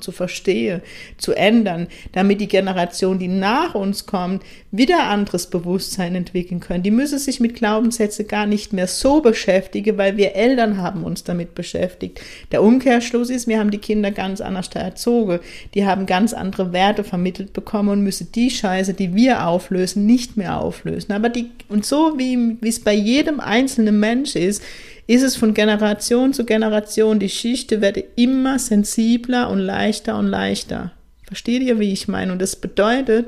zu 0.00 0.10
verstehen, 0.10 0.82
zu 1.18 1.34
ändern, 1.34 1.86
damit 2.10 2.40
die 2.40 2.48
Generation, 2.48 3.20
die 3.20 3.28
nach 3.28 3.76
uns 3.76 4.06
kommt, 4.06 4.42
wieder 4.72 5.04
anderes 5.04 5.46
Bewusstsein 5.46 6.16
entwickeln 6.16 6.58
können. 6.58 6.82
Die 6.82 6.90
müssen 6.90 7.20
sich 7.20 7.38
mit 7.38 7.54
Glaubenssätzen 7.54 8.26
gar 8.26 8.46
nicht 8.46 8.72
mehr 8.72 8.88
so 8.88 9.20
beschäftigen, 9.20 9.96
weil 9.98 10.16
wir 10.16 10.34
Eltern 10.34 10.78
haben 10.78 11.04
uns 11.04 11.22
damit 11.22 11.54
beschäftigt. 11.54 12.20
Der 12.50 12.64
Umkehrschluss 12.64 13.30
ist, 13.30 13.46
wir 13.46 13.60
haben 13.60 13.70
die 13.70 13.78
Kinder 13.78 14.10
ganz 14.10 14.40
anders 14.40 14.68
erzogen. 14.74 15.38
Die 15.74 15.86
haben 15.86 16.06
ganz 16.06 16.34
andere 16.34 16.72
Werte 16.72 17.04
vermittelt 17.04 17.52
bekommen 17.52 17.90
und 17.90 18.02
müssen 18.02 18.32
die 18.34 18.50
Scheiße, 18.50 18.94
die 18.94 19.14
wir 19.14 19.46
auflösen, 19.46 20.06
nicht 20.06 20.36
mehr 20.36 20.60
auflösen. 20.60 21.12
Aber 21.12 21.28
die, 21.28 21.52
und 21.68 21.86
so 21.86 22.18
wie 22.18 22.56
es 22.66 22.80
bei 22.80 22.94
jedem 22.94 23.38
einzelnen 23.38 24.00
Menschen 24.00 24.07
Mensch 24.08 24.36
ist, 24.36 24.62
ist 25.06 25.22
es 25.22 25.36
von 25.36 25.54
Generation 25.54 26.32
zu 26.32 26.44
Generation, 26.44 27.18
die 27.18 27.28
Schichte 27.28 27.80
wird 27.80 27.98
immer 28.16 28.58
sensibler 28.58 29.50
und 29.50 29.58
leichter 29.58 30.18
und 30.18 30.26
leichter. 30.26 30.92
Versteht 31.26 31.62
ihr, 31.62 31.78
wie 31.78 31.92
ich 31.92 32.08
meine? 32.08 32.32
Und 32.32 32.40
das 32.40 32.56
bedeutet, 32.56 33.26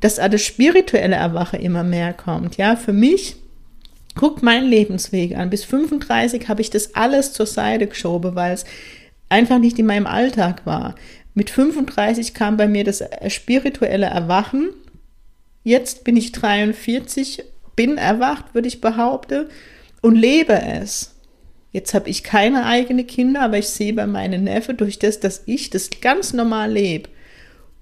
dass 0.00 0.16
das 0.16 0.42
spirituelle 0.42 1.16
Erwachen 1.16 1.60
immer 1.60 1.82
mehr 1.82 2.12
kommt. 2.12 2.56
Ja, 2.56 2.76
für 2.76 2.92
mich, 2.92 3.36
guckt 4.14 4.42
mein 4.42 4.64
Lebensweg 4.64 5.36
an. 5.36 5.50
Bis 5.50 5.64
35 5.64 6.48
habe 6.48 6.60
ich 6.60 6.70
das 6.70 6.94
alles 6.94 7.32
zur 7.32 7.46
Seite 7.46 7.86
geschoben, 7.86 8.34
weil 8.34 8.52
es 8.52 8.64
einfach 9.28 9.58
nicht 9.58 9.78
in 9.78 9.86
meinem 9.86 10.06
Alltag 10.06 10.66
war. 10.66 10.94
Mit 11.34 11.50
35 11.50 12.34
kam 12.34 12.56
bei 12.56 12.66
mir 12.66 12.84
das 12.84 13.02
spirituelle 13.28 14.06
Erwachen. 14.06 14.70
Jetzt 15.62 16.04
bin 16.04 16.16
ich 16.16 16.32
43, 16.32 17.44
bin 17.76 17.98
erwacht, 17.98 18.54
würde 18.54 18.68
ich 18.68 18.80
behaupten 18.80 19.46
und 20.00 20.16
lebe 20.16 20.60
es. 20.62 21.14
Jetzt 21.72 21.94
habe 21.94 22.08
ich 22.08 22.24
keine 22.24 22.66
eigenen 22.66 23.06
Kinder, 23.06 23.42
aber 23.42 23.58
ich 23.58 23.68
sehe 23.68 23.92
bei 23.92 24.06
meinen 24.06 24.44
Neffen 24.44 24.76
durch 24.76 24.98
das, 24.98 25.20
dass 25.20 25.42
ich 25.46 25.70
das 25.70 25.90
ganz 26.00 26.32
normal 26.32 26.72
lebe. 26.72 27.08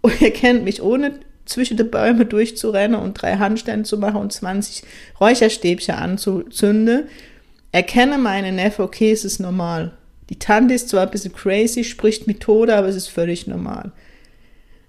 Und 0.02 0.20
ihr 0.20 0.32
kennt 0.32 0.64
mich, 0.64 0.82
ohne 0.82 1.20
zwischen 1.46 1.78
den 1.78 1.90
Bäumen 1.90 2.28
durchzurennen 2.28 3.00
und 3.00 3.14
drei 3.14 3.36
Handstände 3.36 3.84
zu 3.84 3.96
machen 3.96 4.20
und 4.20 4.32
20 4.32 4.82
Räucherstäbchen 5.18 5.94
anzuzünden, 5.94 7.04
erkenne 7.72 8.18
meine 8.18 8.52
Neffe, 8.52 8.82
okay, 8.82 9.10
es 9.10 9.24
ist 9.24 9.40
normal. 9.40 9.92
Die 10.28 10.38
Tante 10.38 10.74
ist 10.74 10.90
zwar 10.90 11.02
ein 11.02 11.10
bisschen 11.10 11.32
crazy, 11.32 11.84
spricht 11.84 12.26
Methode, 12.26 12.76
aber 12.76 12.88
es 12.88 12.96
ist 12.96 13.08
völlig 13.08 13.46
normal. 13.46 13.92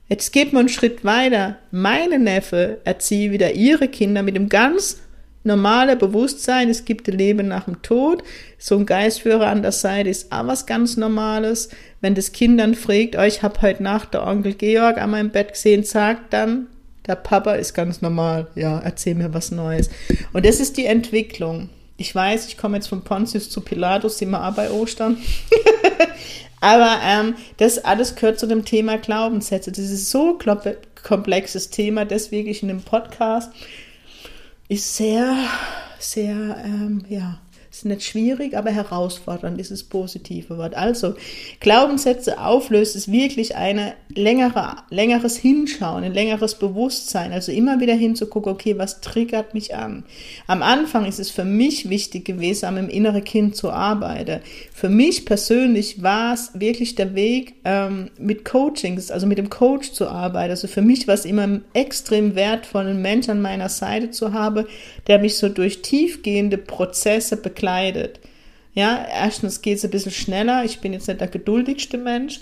Jetzt 0.10 0.34
geht 0.34 0.52
man 0.52 0.62
einen 0.62 0.70
Schritt 0.70 1.06
weiter. 1.06 1.58
Meine 1.72 2.20
Neffe 2.20 2.82
erziehe 2.84 3.32
wieder 3.32 3.54
ihre 3.54 3.88
Kinder 3.88 4.24
mit 4.24 4.36
dem 4.36 4.50
ganz 4.50 5.00
normale 5.44 5.96
Bewusstsein, 5.96 6.70
es 6.70 6.86
gibt 6.86 7.08
ein 7.08 7.18
Leben 7.18 7.48
nach 7.48 7.66
dem 7.66 7.82
Tod. 7.82 8.24
So 8.58 8.78
ein 8.78 8.86
Geistführer 8.86 9.48
an 9.48 9.62
der 9.62 9.72
Seite 9.72 10.10
ist 10.10 10.32
auch 10.32 10.48
was 10.48 10.66
ganz 10.66 10.98
Normales. 10.98 11.70
Wenn 12.02 12.16
das 12.16 12.32
Kind 12.32 12.60
dann 12.60 12.76
fragt, 12.76 13.16
oh, 13.18 13.22
ich 13.22 13.44
habe 13.44 13.62
heute 13.62 13.84
Nacht 13.84 14.14
der 14.14 14.26
Onkel 14.26 14.54
Georg 14.54 14.98
an 14.98 15.12
meinem 15.12 15.30
Bett 15.30 15.54
gesehen, 15.54 15.84
sagt 15.84 16.34
dann, 16.34 16.68
der 17.08 17.16
Papa 17.16 17.54
ist 17.54 17.74
ganz 17.74 18.02
normal. 18.02 18.48
Ja, 18.56 18.80
erzähl 18.80 19.16
mir 19.16 19.34
was 19.34 19.52
Neues. 19.52 19.90
Und 20.34 20.46
das 20.46 20.60
ist 20.60 20.78
die 20.78 20.86
Entwicklung. 20.86 21.70
Ich 21.98 22.14
weiß, 22.14 22.48
ich 22.48 22.58
komme 22.58 22.78
jetzt 22.78 22.88
von 22.88 23.04
Pontius 23.04 23.50
zu 23.50 23.62
Pilatus, 23.62 24.18
sind 24.20 24.30
wir 24.30 24.48
auch 24.48 24.54
bei 24.54 24.70
Ostern. 24.72 25.18
Aber 26.62 27.00
ähm, 27.04 27.36
das 27.58 27.84
alles 27.84 28.16
gehört 28.16 28.40
zu 28.40 28.48
dem 28.48 28.66
Thema 28.66 28.98
Glaubenssätze. 28.98 29.72
Das 29.72 29.80
ist 29.80 30.10
so 30.10 30.38
komplexes 31.04 31.70
Thema, 31.70 32.06
deswegen 32.06 32.50
in 32.50 32.70
einem 32.70 32.82
Podcast 32.82 33.52
ist 34.70 34.96
sehr, 34.96 35.36
sehr, 35.98 36.64
ähm, 36.64 37.04
ja, 37.10 37.40
ist 37.80 37.86
nicht 37.86 38.04
schwierig, 38.04 38.56
aber 38.58 38.72
herausfordernd 38.72 39.60
ist 39.60 39.72
das 39.72 39.84
positive 39.84 40.58
Wort. 40.58 40.76
Also, 40.76 41.16
Glaubenssätze 41.60 42.40
auflöst 42.40 42.96
ist 42.96 43.12
wirklich 43.12 43.56
ein 43.56 43.94
längere, 44.14 44.78
längeres 44.90 45.38
Hinschauen, 45.38 46.04
ein 46.04 46.14
längeres 46.14 46.56
Bewusstsein. 46.56 47.32
Also 47.32 47.52
immer 47.52 47.80
wieder 47.80 47.94
hinzugucken, 47.94 48.52
okay, 48.52 48.78
was 48.78 49.02
triggert 49.02 49.54
mich 49.54 49.76
an? 49.76 50.04
Am 50.48 50.62
Anfang 50.62 51.06
ist 51.06 51.20
es 51.20 51.32
für 51.32 51.46
mich 51.46 51.90
wichtig 51.90 52.26
gewesen, 52.26 52.66
am 52.66 52.78
im 52.78 52.90
inneren 52.90 53.24
Kind 53.24 53.56
zu 53.56 53.72
arbeiten. 53.72 54.42
Für 54.74 54.90
mich 54.90 55.26
persönlich 55.26 56.04
war 56.04 56.34
es 56.34 56.52
wirklich 56.54 56.96
der 56.96 57.16
Weg, 57.16 57.56
ähm, 57.64 58.10
mit 58.18 58.44
Coachings, 58.44 59.12
also 59.12 59.26
mit 59.26 59.38
dem 59.38 59.50
Coach 59.50 59.92
zu 59.94 60.10
arbeiten. 60.10 60.52
Also 60.52 60.68
für 60.68 60.82
mich 60.82 61.08
war 61.08 61.14
es 61.14 61.26
immer 61.26 61.62
extrem 61.74 62.36
wertvoll, 62.36 62.88
einen 62.88 63.02
Mensch 63.02 63.30
an 63.30 63.42
meiner 63.42 63.70
Seite 63.70 64.12
zu 64.12 64.34
haben, 64.34 64.66
der 65.08 65.20
mich 65.20 65.38
so 65.38 65.50
durch 65.50 65.82
tiefgehende 65.82 66.58
Prozesse 66.58 67.38
begleitet. 67.38 67.69
Ja, 68.74 69.06
erstens 69.12 69.62
geht 69.62 69.78
es 69.78 69.86
ein 69.86 69.92
bisschen 69.92 70.12
schneller. 70.12 70.64
Ich 70.64 70.80
bin 70.80 70.94
jetzt 70.94 71.08
nicht 71.08 71.22
der 71.22 71.28
geduldigste 71.28 71.98
Mensch. 71.98 72.40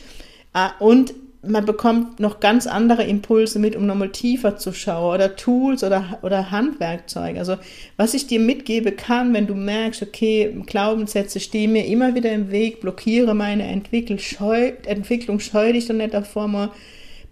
Ah, 0.53 0.71
und 0.79 1.13
man 1.43 1.65
bekommt 1.65 2.19
noch 2.19 2.39
ganz 2.39 2.67
andere 2.67 3.03
Impulse 3.03 3.59
mit, 3.59 3.75
um 3.75 3.85
nochmal 3.85 4.11
tiefer 4.11 4.57
zu 4.57 4.73
schauen 4.73 5.15
oder 5.15 5.35
Tools 5.35 5.83
oder, 5.83 6.19
oder 6.21 6.51
Handwerkzeuge. 6.51 7.39
Also 7.39 7.57
was 7.95 8.13
ich 8.13 8.27
dir 8.27 8.39
mitgebe 8.39 8.91
kann, 8.91 9.33
wenn 9.33 9.47
du 9.47 9.55
merkst, 9.55 10.01
okay, 10.01 10.55
Glaubenssätze 10.65 11.39
stehen 11.39 11.73
mir 11.73 11.85
immer 11.85 12.15
wieder 12.15 12.31
im 12.31 12.51
Weg, 12.51 12.81
blockiere 12.81 13.33
meine 13.33 13.63
Entwicklung, 13.63 14.19
scheu, 14.19 14.73
Entwicklung, 14.85 15.39
scheu 15.39 15.73
dich 15.73 15.87
doch 15.87 15.95
nicht 15.95 16.13
davor, 16.13 16.47
mal 16.47 16.67
ein 16.67 16.71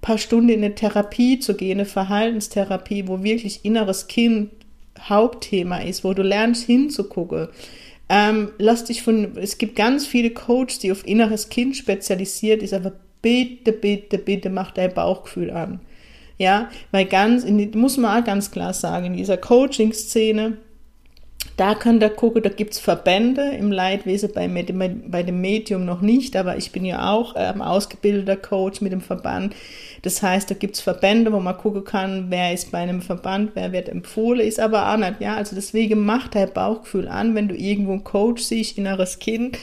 paar 0.02 0.18
Stunden 0.18 0.50
in 0.50 0.64
eine 0.64 0.76
Therapie 0.76 1.40
zu 1.40 1.56
gehen, 1.56 1.80
eine 1.80 1.86
Verhaltenstherapie, 1.86 3.08
wo 3.08 3.24
wirklich 3.24 3.66
inneres 3.66 4.08
Kind 4.08 4.52
Hauptthema 5.00 5.80
ist, 5.80 6.04
wo 6.04 6.14
du 6.14 6.24
lernst 6.24 6.66
hinzugucken. 6.66 7.50
Ähm, 8.08 8.52
lass 8.58 8.84
dich 8.84 9.02
von, 9.02 9.36
es 9.38 9.58
gibt 9.58 9.76
ganz 9.76 10.06
viele 10.06 10.30
Coaches, 10.30 10.80
die 10.80 10.92
auf 10.92 11.06
inneres 11.08 11.50
Kind 11.50 11.76
spezialisiert 11.76 12.62
ist, 12.62 12.74
aber 12.74 12.94
bitte, 13.22 13.72
bitte, 13.72 14.18
bitte 14.20 14.50
mach 14.50 14.72
dein 14.72 14.94
Bauchgefühl 14.94 15.50
an. 15.50 15.80
Ja, 16.38 16.70
weil 16.92 17.06
ganz, 17.06 17.44
in, 17.44 17.72
muss 17.72 17.98
man 17.98 18.22
auch 18.22 18.26
ganz 18.26 18.52
klar 18.52 18.74
sagen, 18.74 19.08
in 19.08 19.18
dieser 19.18 19.38
Coaching-Szene, 19.38 20.58
da 21.58 21.74
könnt 21.74 22.04
ihr 22.04 22.10
gucken, 22.10 22.44
da 22.44 22.50
gibt 22.50 22.74
es 22.74 22.80
Verbände 22.80 23.52
im 23.58 23.72
Leidwesen, 23.72 24.32
bei, 24.34 24.48
bei 24.48 25.24
dem 25.24 25.40
Medium 25.40 25.86
noch 25.86 26.02
nicht, 26.02 26.36
aber 26.36 26.58
ich 26.58 26.72
bin 26.72 26.84
ja 26.84 27.14
auch 27.14 27.36
ähm, 27.38 27.62
ausgebildeter 27.62 28.36
Coach 28.36 28.82
mit 28.82 28.92
dem 28.92 29.02
Verband. 29.02 29.56
Das 30.02 30.22
heißt, 30.22 30.52
da 30.52 30.56
gibt 30.56 30.76
es 30.76 30.82
Verbände, 30.82 31.32
wo 31.32 31.40
man 31.40 31.58
gucken 31.58 31.86
kann, 31.86 32.26
wer 32.30 32.54
ist 32.54 32.72
bei 32.72 32.80
einem 32.80 33.02
Verband, 33.02 33.52
wer 33.54 33.72
wird 33.72 33.88
empfohlen, 33.88 34.46
ist 34.46 34.60
aber 34.60 34.92
auch 34.92 34.98
nicht, 34.98 35.22
ja. 35.22 35.36
Also 35.36 35.56
deswegen 35.56 36.06
macht 36.06 36.36
dein 36.36 36.52
Bauchgefühl 36.52 37.08
an, 37.08 37.36
wenn 37.36 37.48
du 37.48 37.56
irgendwo 37.56 37.94
einen 37.94 38.04
Coach 38.04 38.44
siehst, 38.44 38.78
inneres 38.78 39.20
Kind, 39.20 39.58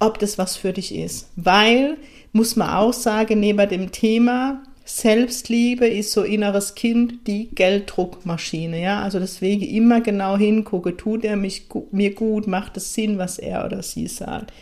ob 0.00 0.18
das 0.18 0.36
was 0.36 0.56
für 0.56 0.72
dich 0.72 0.94
ist. 0.94 1.30
Weil, 1.36 1.96
muss 2.32 2.56
man 2.56 2.70
auch 2.70 2.92
sagen, 2.92 3.38
neben 3.38 3.68
dem 3.68 3.92
Thema 3.92 4.62
Selbstliebe 4.96 5.86
ist 5.86 6.12
so 6.12 6.22
inneres 6.22 6.74
Kind 6.74 7.26
die 7.26 7.48
Gelddruckmaschine, 7.54 8.82
ja. 8.82 9.00
Also 9.00 9.18
deswegen 9.18 9.62
immer 9.62 10.00
genau 10.00 10.36
hingucke, 10.36 10.96
tut 10.96 11.24
er 11.24 11.36
mich, 11.36 11.68
mir 11.92 12.14
gut, 12.14 12.46
macht 12.46 12.76
es 12.76 12.92
Sinn, 12.94 13.18
was 13.18 13.38
er 13.38 13.64
oder 13.64 13.82
sie 13.82 14.06
sagt. 14.08 14.52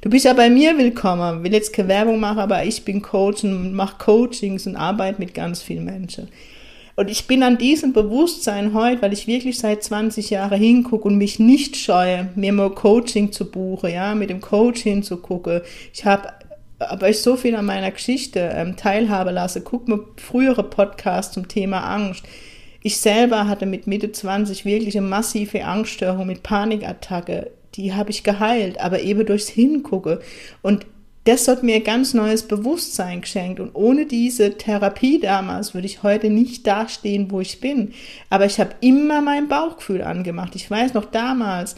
Du 0.00 0.10
bist 0.10 0.24
ja 0.24 0.32
bei 0.32 0.50
mir 0.50 0.76
willkommen, 0.78 1.42
will 1.42 1.52
jetzt 1.52 1.72
keine 1.72 1.88
Werbung 1.88 2.20
machen, 2.20 2.38
aber 2.38 2.64
ich 2.64 2.84
bin 2.84 3.02
Coach 3.02 3.44
und 3.44 3.72
mache 3.72 3.96
Coachings 3.98 4.66
und 4.66 4.76
arbeite 4.76 5.20
mit 5.20 5.34
ganz 5.34 5.62
vielen 5.62 5.84
Menschen. 5.84 6.28
Und 6.96 7.10
ich 7.10 7.26
bin 7.26 7.42
an 7.42 7.58
diesem 7.58 7.92
Bewusstsein 7.92 8.72
heute, 8.72 9.02
weil 9.02 9.12
ich 9.12 9.26
wirklich 9.26 9.58
seit 9.58 9.82
20 9.82 10.30
Jahren 10.30 10.58
hingucke 10.58 11.08
und 11.08 11.18
mich 11.18 11.38
nicht 11.38 11.76
scheue, 11.76 12.30
mir 12.34 12.52
mal 12.52 12.70
Coaching 12.70 13.32
zu 13.32 13.50
buchen, 13.50 13.90
ja, 13.90 14.14
mit 14.14 14.30
dem 14.30 14.40
Coach 14.40 14.82
hinzugucken. 14.82 15.60
Ich 15.92 16.06
habe 16.06 16.28
aber 16.78 17.08
ich 17.08 17.20
so 17.20 17.36
viel 17.36 17.56
an 17.56 17.64
meiner 17.64 17.90
Geschichte 17.90 18.40
ähm, 18.54 18.76
teilhabe 18.76 19.30
lasse. 19.30 19.60
Guck 19.60 19.88
mir 19.88 20.04
frühere 20.16 20.64
Podcasts 20.64 21.34
zum 21.34 21.48
Thema 21.48 21.80
Angst. 21.80 22.24
Ich 22.82 22.98
selber 22.98 23.48
hatte 23.48 23.66
mit 23.66 23.86
Mitte 23.86 24.12
20 24.12 24.64
wirklich 24.64 24.96
eine 24.96 25.06
massive 25.06 25.64
Angststörung 25.64 26.26
mit 26.26 26.42
Panikattacke. 26.42 27.50
Die 27.74 27.94
habe 27.94 28.10
ich 28.10 28.22
geheilt, 28.22 28.78
aber 28.80 29.00
eben 29.00 29.26
durchs 29.26 29.48
Hingucke. 29.48 30.20
Und 30.62 30.86
das 31.24 31.48
hat 31.48 31.64
mir 31.64 31.80
ganz 31.80 32.14
neues 32.14 32.46
Bewusstsein 32.46 33.22
geschenkt. 33.22 33.58
Und 33.58 33.74
ohne 33.74 34.06
diese 34.06 34.56
Therapie 34.56 35.18
damals 35.18 35.74
würde 35.74 35.86
ich 35.86 36.04
heute 36.04 36.30
nicht 36.30 36.66
dastehen, 36.66 37.30
wo 37.32 37.40
ich 37.40 37.60
bin. 37.60 37.92
Aber 38.30 38.46
ich 38.46 38.60
habe 38.60 38.76
immer 38.80 39.20
mein 39.20 39.48
Bauchgefühl 39.48 40.02
angemacht. 40.02 40.54
Ich 40.54 40.70
weiß 40.70 40.94
noch 40.94 41.06
damals, 41.06 41.74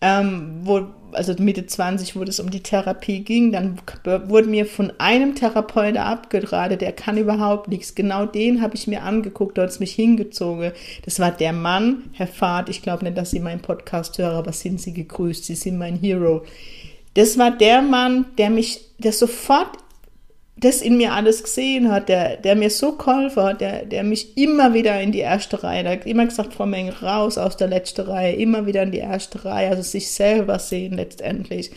ähm, 0.00 0.60
wo, 0.62 0.86
also 1.12 1.34
Mitte 1.38 1.66
20, 1.66 2.16
wo 2.16 2.22
es 2.22 2.40
um 2.40 2.50
die 2.50 2.62
Therapie 2.62 3.20
ging, 3.20 3.52
dann 3.52 3.78
wurde 4.26 4.48
mir 4.48 4.66
von 4.66 4.92
einem 4.98 5.34
Therapeuten 5.34 5.96
abgeraten, 5.96 6.78
der 6.78 6.92
kann 6.92 7.16
überhaupt 7.16 7.68
nichts. 7.68 7.94
Genau 7.94 8.26
den 8.26 8.60
habe 8.60 8.74
ich 8.74 8.86
mir 8.86 9.02
angeguckt, 9.02 9.56
dort 9.56 9.70
ist 9.70 9.80
mich 9.80 9.92
hingezogen. 9.92 10.72
Das 11.04 11.18
war 11.18 11.30
der 11.30 11.52
Mann, 11.52 12.10
Herr 12.12 12.26
Fahrt, 12.26 12.68
ich 12.68 12.82
glaube 12.82 13.04
nicht, 13.04 13.16
dass 13.16 13.30
Sie 13.30 13.40
meinen 13.40 13.60
Podcast 13.60 14.18
hören, 14.18 14.36
aber 14.36 14.52
sind 14.52 14.80
Sie 14.80 14.92
gegrüßt, 14.92 15.44
Sie 15.44 15.54
sind 15.54 15.78
mein 15.78 15.96
Hero. 15.96 16.44
Das 17.14 17.38
war 17.38 17.50
der 17.50 17.80
Mann, 17.80 18.26
der 18.36 18.50
mich, 18.50 18.80
der 18.98 19.12
sofort 19.12 19.70
das 20.58 20.80
in 20.80 20.96
mir 20.96 21.12
alles 21.12 21.42
gesehen 21.42 21.90
hat, 21.92 22.08
der, 22.08 22.38
der 22.38 22.56
mir 22.56 22.70
so 22.70 22.92
geholfen 22.92 23.42
hat, 23.42 23.60
der, 23.60 23.84
der 23.84 24.02
mich 24.02 24.38
immer 24.38 24.72
wieder 24.72 25.00
in 25.02 25.12
die 25.12 25.18
erste 25.20 25.62
Reihe, 25.62 25.82
der 25.82 25.92
hat 25.92 26.06
immer 26.06 26.24
gesagt, 26.24 26.54
Frau 26.54 26.64
Meng, 26.64 26.88
raus 26.88 27.36
aus 27.36 27.58
der 27.58 27.68
letzten 27.68 28.02
Reihe, 28.02 28.34
immer 28.34 28.66
wieder 28.66 28.82
in 28.82 28.92
die 28.92 28.98
erste 28.98 29.44
Reihe, 29.44 29.68
also 29.68 29.82
sich 29.82 30.10
selber 30.10 30.58
sehen 30.58 30.94
letztendlich. 30.94 31.70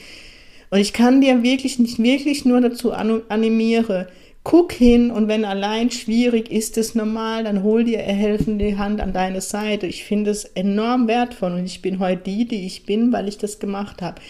Und 0.69 0.79
ich 0.79 0.93
kann 0.93 1.19
dir 1.19 1.43
wirklich 1.43 1.77
nicht 1.79 2.01
wirklich 2.01 2.45
nur 2.45 2.61
dazu 2.61 2.93
animieren, 2.93 4.05
guck 4.43 4.71
hin 4.71 5.11
und 5.11 5.27
wenn 5.27 5.43
allein 5.43 5.91
schwierig 5.91 6.49
ist 6.49 6.77
es 6.77 6.95
normal, 6.95 7.43
dann 7.43 7.63
hol 7.63 7.83
dir 7.83 7.99
helfende 7.99 8.77
Hand 8.77 9.01
an 9.01 9.11
deine 9.11 9.41
Seite. 9.41 9.87
Ich 9.87 10.05
finde 10.05 10.31
es 10.31 10.45
enorm 10.45 11.07
wertvoll 11.07 11.51
und 11.51 11.65
ich 11.65 11.81
bin 11.81 11.99
heute 11.99 12.23
die, 12.23 12.47
die 12.47 12.65
ich 12.65 12.85
bin, 12.85 13.11
weil 13.11 13.27
ich 13.27 13.37
das 13.37 13.59
gemacht 13.59 14.01
habe. 14.01 14.21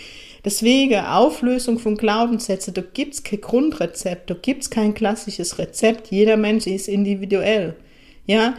Deswegen 0.45 0.99
Auflösung 0.99 1.79
von 1.79 1.97
Glaubenssätzen, 1.97 2.73
da 2.73 2.81
gibt's 2.81 3.23
kein 3.23 3.41
Grundrezept, 3.41 4.29
da 4.29 4.35
gibt's 4.35 4.69
kein 4.69 4.93
klassisches 4.93 5.59
Rezept. 5.59 6.07
Jeder 6.11 6.37
Mensch 6.37 6.65
ist 6.65 6.87
individuell. 6.87 7.75
Ja, 8.25 8.53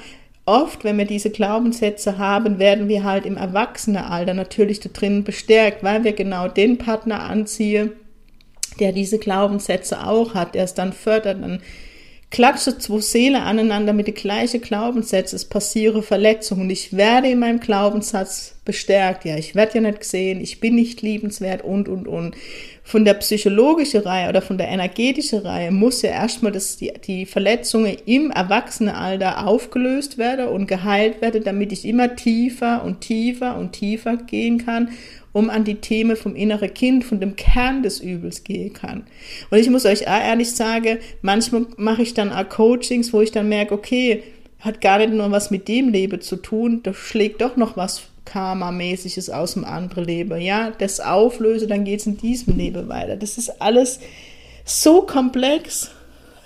oft, 0.45 0.85
wenn 0.85 0.99
wir 0.99 1.07
diese 1.07 1.31
Glaubenssätze 1.31 2.19
haben, 2.19 2.59
werden 2.59 2.89
wir 2.89 3.05
halt 3.05 3.25
im 3.25 3.37
Erwachsenenalter 3.37 4.35
natürlich 4.35 4.81
da 4.81 4.91
drin 4.93 5.25
bestärkt, 5.25 5.83
weil 5.83 6.05
wir 6.05 6.13
genau 6.13 6.49
den 6.49 6.77
Partner 6.77 7.21
anziehen, 7.23 7.93
der 8.79 8.93
diese 8.93 9.19
Glaubenssätze 9.19 10.07
auch 10.07 10.35
hat, 10.35 10.55
der 10.55 10.65
es 10.65 10.75
dann 10.75 10.93
fördert, 10.93 11.43
dann 11.43 11.63
klatsche 12.31 12.79
zwei 12.79 13.01
Seelen 13.01 13.43
aneinander 13.43 13.93
mit 13.93 14.07
den 14.07 14.15
gleichen 14.15 14.61
Glaubenssätzen, 14.61 15.37
es 15.37 15.45
passiere 15.45 16.03
Verletzungen 16.03 16.63
und 16.63 16.71
ich 16.71 16.97
werde 16.97 17.29
in 17.29 17.41
meinem 17.41 17.59
Glaubenssatz 17.59 18.55
bestärkt. 18.65 19.25
Ja, 19.25 19.37
ich 19.37 19.57
werde 19.57 19.77
ja 19.77 19.81
nicht 19.81 20.01
gesehen, 20.01 20.41
ich 20.41 20.61
bin 20.61 20.77
nicht 20.77 21.03
liebenswert 21.03 21.63
und, 21.63 21.89
und, 21.89 22.07
und. 22.07 22.37
Von 22.85 23.05
der 23.05 23.15
psychologischen 23.15 24.03
Reihe 24.03 24.29
oder 24.29 24.43
von 24.43 24.59
der 24.59 24.69
energetischen 24.69 25.41
Reihe 25.41 25.71
muss 25.71 26.03
ja 26.03 26.11
erstmal 26.11 26.53
die, 26.53 26.93
die 27.05 27.27
Verletzungen 27.27 27.97
im 28.07 28.31
Erwachsenenalter 28.31 29.47
aufgelöst 29.47 30.19
werden 30.19 30.49
und 30.49 30.67
geheilt 30.67 31.21
werden, 31.21 31.45
damit 31.45 31.73
ich 31.73 31.85
immer 31.85 32.17
tiefer 32.17 32.85
und 32.85 33.01
tiefer 33.01 33.57
und 33.57 33.73
tiefer 33.73 34.17
gehen 34.17 34.65
kann 34.65 34.91
um 35.33 35.51
an 35.51 35.65
die 35.65 35.77
Themen 35.77 36.17
vom 36.17 36.35
inneren 36.35 36.73
Kind, 36.75 37.05
von 37.05 37.21
dem 37.21 37.37
Kern 37.37 37.83
des 37.83 38.01
Übels 38.01 38.45
gehen 38.45 38.73
kann. 38.73 39.05
Und 39.51 39.59
ich 39.59 39.71
muss 39.71 39.87
euch 39.87 40.09
auch 40.09 40.21
ehrlich 40.21 40.53
sagen, 40.53 40.99
manchmal 41.23 41.67
mache 41.77 42.03
ich 42.03 42.15
dann 42.15 42.33
auch 42.33 42.49
Coachings, 42.49 43.13
wo 43.13 43.21
ich 43.21 43.31
dann 43.31 43.49
merke, 43.49 43.75
okay, 43.75 44.23
hat 44.59 44.81
gar 44.81 44.99
nicht 44.99 45.13
nur 45.13 45.31
was 45.31 45.51
mit 45.51 45.69
dem 45.69 45.89
Leben 45.89 46.21
zu 46.21 46.37
tun, 46.37 46.83
da 46.83 46.93
schlägt 46.93 47.41
doch 47.41 47.57
noch 47.57 47.77
was 47.77 48.03
Karma-mäßiges 48.27 49.31
aus 49.31 49.55
dem 49.55 49.65
anderen 49.65 50.05
Leben. 50.05 50.41
Ja, 50.41 50.71
das 50.71 51.01
auflöse, 51.01 51.67
dann 51.67 51.85
geht 51.85 52.01
es 52.01 52.07
in 52.07 52.17
diesem 52.17 52.57
Leben 52.57 52.89
weiter. 52.89 53.17
Das 53.17 53.39
ist 53.39 53.61
alles 53.61 54.01
so 54.65 55.03
komplex. 55.03 55.91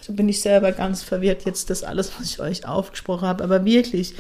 Da 0.07 0.13
bin 0.13 0.29
ich 0.29 0.41
selber 0.41 0.73
ganz 0.73 1.03
verwirrt 1.03 1.45
jetzt, 1.45 1.71
das 1.71 1.83
alles, 1.83 2.13
was 2.19 2.31
ich 2.31 2.41
euch 2.41 2.67
aufgesprochen 2.67 3.27
habe. 3.27 3.43
Aber 3.43 3.65
wirklich, 3.65 4.15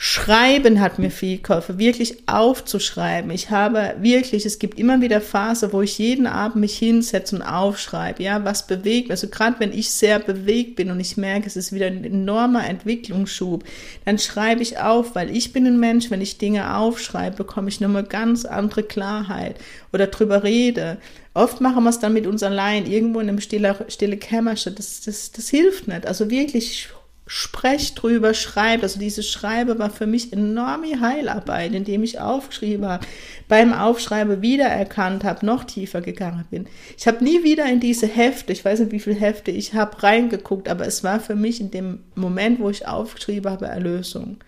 Schreiben 0.00 0.80
hat 0.80 1.00
mir 1.00 1.10
viel 1.10 1.38
geholfen, 1.38 1.80
wirklich 1.80 2.28
aufzuschreiben. 2.28 3.32
Ich 3.32 3.50
habe 3.50 3.96
wirklich, 3.98 4.46
es 4.46 4.60
gibt 4.60 4.78
immer 4.78 5.00
wieder 5.00 5.20
Phase, 5.20 5.72
wo 5.72 5.82
ich 5.82 5.98
jeden 5.98 6.28
Abend 6.28 6.54
mich 6.54 6.78
hinsetze 6.78 7.34
und 7.34 7.42
aufschreibe, 7.42 8.22
ja, 8.22 8.44
was 8.44 8.68
bewegt. 8.68 9.10
Also 9.10 9.26
gerade 9.26 9.58
wenn 9.58 9.72
ich 9.72 9.90
sehr 9.90 10.20
bewegt 10.20 10.76
bin 10.76 10.92
und 10.92 11.00
ich 11.00 11.16
merke, 11.16 11.48
es 11.48 11.56
ist 11.56 11.72
wieder 11.72 11.86
ein 11.86 12.04
enormer 12.04 12.64
Entwicklungsschub, 12.68 13.64
dann 14.04 14.20
schreibe 14.20 14.62
ich 14.62 14.78
auf, 14.78 15.16
weil 15.16 15.36
ich 15.36 15.52
bin 15.52 15.66
ein 15.66 15.80
Mensch, 15.80 16.12
wenn 16.12 16.20
ich 16.20 16.38
Dinge 16.38 16.76
aufschreibe, 16.76 17.34
bekomme 17.34 17.68
ich 17.68 17.80
nochmal 17.80 18.04
ganz 18.04 18.44
andere 18.44 18.84
Klarheit 18.84 19.56
oder 19.92 20.06
drüber 20.06 20.44
rede. 20.44 20.98
Oft 21.34 21.60
machen 21.60 21.82
wir 21.82 21.90
es 21.90 21.98
dann 21.98 22.12
mit 22.12 22.28
uns 22.28 22.44
allein, 22.44 22.86
irgendwo 22.86 23.18
in 23.18 23.28
einem 23.28 23.40
stille, 23.40 23.74
stille 23.88 24.16
Kämmerchen. 24.16 24.76
Das, 24.76 25.00
das, 25.00 25.32
das 25.32 25.48
hilft 25.48 25.88
nicht. 25.88 26.06
Also 26.06 26.30
wirklich 26.30 26.88
sprecht 27.28 28.02
drüber, 28.02 28.32
schreibt. 28.32 28.82
Also 28.82 28.98
diese 28.98 29.22
Schreibe 29.22 29.78
war 29.78 29.90
für 29.90 30.06
mich 30.06 30.32
enorme 30.32 31.00
Heilarbeit, 31.00 31.74
indem 31.74 32.02
ich 32.02 32.18
aufgeschrieben 32.18 32.86
habe, 32.86 33.06
beim 33.46 33.72
Aufschreiben 33.72 34.42
wiedererkannt 34.42 35.24
habe, 35.24 35.44
noch 35.44 35.64
tiefer 35.64 36.00
gegangen 36.00 36.46
bin. 36.50 36.66
Ich 36.96 37.06
habe 37.06 37.22
nie 37.22 37.44
wieder 37.44 37.66
in 37.66 37.80
diese 37.80 38.06
Hefte, 38.06 38.52
ich 38.52 38.64
weiß 38.64 38.80
nicht, 38.80 38.92
wie 38.92 39.00
viele 39.00 39.20
Hefte 39.20 39.50
ich 39.50 39.74
habe, 39.74 40.02
reingeguckt, 40.02 40.68
aber 40.68 40.86
es 40.86 41.04
war 41.04 41.20
für 41.20 41.36
mich 41.36 41.60
in 41.60 41.70
dem 41.70 42.00
Moment, 42.14 42.60
wo 42.60 42.70
ich 42.70 42.88
aufgeschrieben 42.88 43.50
habe, 43.50 43.66
Erlösung. 43.66 44.38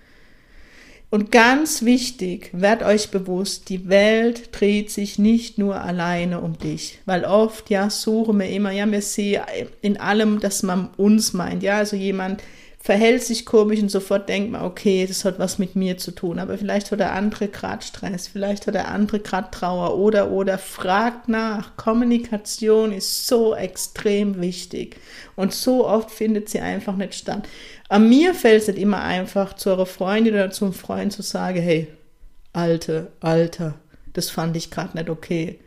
Und 1.11 1.33
ganz 1.33 1.85
wichtig, 1.85 2.51
werdet 2.53 2.87
euch 2.87 3.11
bewusst, 3.11 3.69
die 3.69 3.89
Welt 3.89 4.51
dreht 4.53 4.93
sich 4.93 5.19
nicht 5.19 5.59
nur 5.59 5.81
alleine 5.81 6.41
um 6.41 6.57
dich. 6.57 7.01
Weil 7.05 7.25
oft, 7.25 7.69
ja, 7.69 7.91
suchen 7.91 8.39
wir 8.39 8.49
immer, 8.49 8.71
ja, 8.71 8.91
wir 8.91 9.03
sehen 9.03 9.43
in 9.83 9.99
allem, 9.99 10.39
dass 10.39 10.63
man 10.63 10.89
uns 10.97 11.33
meint. 11.33 11.65
Ja, 11.65 11.79
also 11.79 11.97
jemand, 11.97 12.45
verhält 12.83 13.23
sich 13.23 13.45
komisch 13.45 13.81
und 13.81 13.91
sofort 13.91 14.29
denkt 14.31 14.51
man, 14.51 14.65
okay, 14.65 15.05
das 15.07 15.27
hat 15.27 15.39
was 15.39 15.59
mit 15.59 15.77
mir 15.77 15.99
zu 15.99 16.13
tun. 16.13 16.39
Aber 16.39 16.57
vielleicht 16.57 16.91
hat 16.91 17.01
der 17.01 17.13
andere 17.13 17.49
gerade 17.49 17.85
Stress, 17.85 18.27
vielleicht 18.27 18.67
hat 18.67 18.75
der 18.75 18.89
andere 18.89 19.21
gerade 19.21 19.51
Trauer 19.51 19.99
oder, 19.99 20.31
oder 20.31 20.57
fragt 20.57 21.29
nach. 21.29 21.77
Kommunikation 21.77 22.93
ist 22.93 23.27
so 23.27 23.55
extrem 23.55 24.41
wichtig 24.41 24.97
und 25.37 25.53
so 25.53 25.87
oft 25.87 26.11
findet 26.11 26.49
sie 26.49 26.61
einfach 26.61 26.97
nicht 26.97 27.15
statt. 27.15 27.47
An 27.91 28.09
mir 28.09 28.35
fällt 28.35 28.63
es 28.63 28.69
nicht 28.69 28.79
immer 28.79 29.03
einfach, 29.03 29.55
zu 29.55 29.71
eurer 29.71 29.87
Freundin 29.87 30.35
oder 30.35 30.51
zum 30.51 30.73
Freund 30.73 31.13
zu 31.13 31.23
sagen, 31.23 31.61
hey, 31.61 31.87
Alte, 32.53 33.13
Alter, 33.21 33.75
das 34.15 34.31
fand 34.31 34.57
ich 34.57 34.71
gerade 34.71 34.97
nicht 34.97 35.11
okay. 35.11 35.61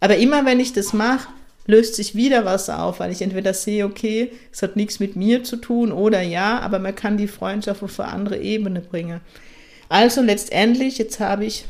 Aber 0.00 0.16
immer 0.16 0.44
wenn 0.46 0.58
ich 0.58 0.72
das 0.72 0.92
mache, 0.92 1.28
löst 1.66 1.94
sich 1.94 2.14
wieder 2.14 2.44
was 2.44 2.68
auf, 2.70 3.00
weil 3.00 3.12
ich 3.12 3.22
entweder 3.22 3.54
sehe, 3.54 3.84
okay, 3.84 4.32
es 4.52 4.62
hat 4.62 4.76
nichts 4.76 5.00
mit 5.00 5.16
mir 5.16 5.44
zu 5.44 5.56
tun 5.56 5.92
oder 5.92 6.20
ja, 6.20 6.58
aber 6.60 6.78
man 6.78 6.94
kann 6.94 7.16
die 7.16 7.28
Freundschaft 7.28 7.82
auf 7.82 8.00
eine 8.00 8.12
andere 8.12 8.38
Ebene 8.38 8.80
bringen. 8.80 9.20
Also 9.88 10.22
letztendlich, 10.22 10.98
jetzt 10.98 11.20
habe 11.20 11.44
ich 11.44 11.64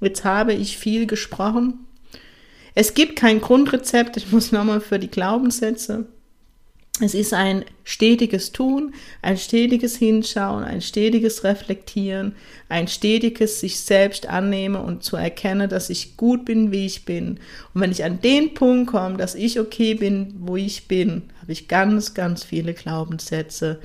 Jetzt 0.00 0.24
habe 0.24 0.52
ich 0.52 0.76
viel 0.76 1.06
gesprochen. 1.06 1.86
Es 2.74 2.92
gibt 2.92 3.16
kein 3.18 3.40
Grundrezept. 3.40 4.18
Ich 4.18 4.30
muss 4.30 4.52
nochmal 4.52 4.82
für 4.82 4.98
die 4.98 5.10
Glaubenssätze 5.10 6.06
es 7.00 7.12
ist 7.12 7.34
ein 7.34 7.64
stetiges 7.84 8.52
Tun, 8.52 8.94
ein 9.20 9.36
stetiges 9.36 9.96
Hinschauen, 9.96 10.64
ein 10.64 10.80
stetiges 10.80 11.44
Reflektieren, 11.44 12.34
ein 12.70 12.88
stetiges 12.88 13.60
sich 13.60 13.80
selbst 13.80 14.26
annehmen 14.26 14.76
und 14.76 15.04
zu 15.04 15.16
erkennen, 15.16 15.68
dass 15.68 15.90
ich 15.90 16.16
gut 16.16 16.46
bin, 16.46 16.72
wie 16.72 16.86
ich 16.86 17.04
bin. 17.04 17.38
Und 17.74 17.82
wenn 17.82 17.90
ich 17.90 18.02
an 18.04 18.22
den 18.22 18.54
Punkt 18.54 18.90
komme, 18.90 19.18
dass 19.18 19.34
ich 19.34 19.60
okay 19.60 19.94
bin, 19.94 20.34
wo 20.38 20.56
ich 20.56 20.88
bin, 20.88 21.24
habe 21.42 21.52
ich 21.52 21.68
ganz, 21.68 22.14
ganz 22.14 22.44
viele 22.44 22.72
Glaubenssätze 22.72 23.78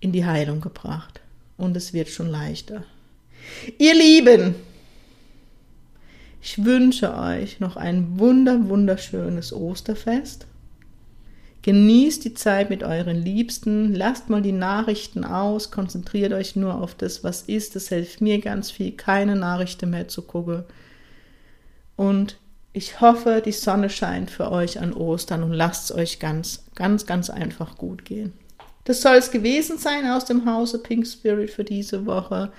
in 0.00 0.12
die 0.12 0.24
Heilung 0.24 0.62
gebracht. 0.62 1.20
Und 1.58 1.76
es 1.76 1.92
wird 1.92 2.08
schon 2.08 2.28
leichter. 2.28 2.84
Ihr 3.78 3.94
Lieben, 3.94 4.54
ich 6.40 6.64
wünsche 6.64 7.14
euch 7.14 7.60
noch 7.60 7.76
ein 7.76 8.18
wunder, 8.18 8.68
wunderschönes 8.68 9.52
Osterfest 9.52 10.46
Genießt 11.62 12.24
die 12.24 12.34
Zeit 12.34 12.70
mit 12.70 12.82
euren 12.82 13.22
Liebsten, 13.22 13.94
lasst 13.94 14.28
mal 14.28 14.42
die 14.42 14.52
Nachrichten 14.52 15.24
aus, 15.24 15.70
konzentriert 15.70 16.32
euch 16.32 16.56
nur 16.56 16.74
auf 16.74 16.96
das, 16.96 17.22
was 17.22 17.42
ist. 17.42 17.76
Das 17.76 17.88
hilft 17.88 18.20
mir 18.20 18.40
ganz 18.40 18.72
viel, 18.72 18.92
keine 18.92 19.36
Nachrichten 19.36 19.90
mehr 19.90 20.08
zu 20.08 20.22
gucken. 20.22 20.64
Und 21.94 22.36
ich 22.72 23.00
hoffe, 23.00 23.42
die 23.44 23.52
Sonne 23.52 23.90
scheint 23.90 24.30
für 24.30 24.50
euch 24.50 24.80
an 24.80 24.92
Ostern 24.92 25.44
und 25.44 25.52
lasst 25.52 25.90
es 25.90 25.96
euch 25.96 26.18
ganz, 26.18 26.64
ganz, 26.74 27.06
ganz 27.06 27.30
einfach 27.30 27.76
gut 27.76 28.04
gehen. 28.04 28.32
Das 28.84 29.00
soll 29.00 29.16
es 29.16 29.30
gewesen 29.30 29.78
sein 29.78 30.10
aus 30.10 30.24
dem 30.24 30.46
Hause 30.46 30.80
Pink 30.80 31.06
Spirit 31.06 31.50
für 31.50 31.64
diese 31.64 32.06
Woche. 32.06 32.50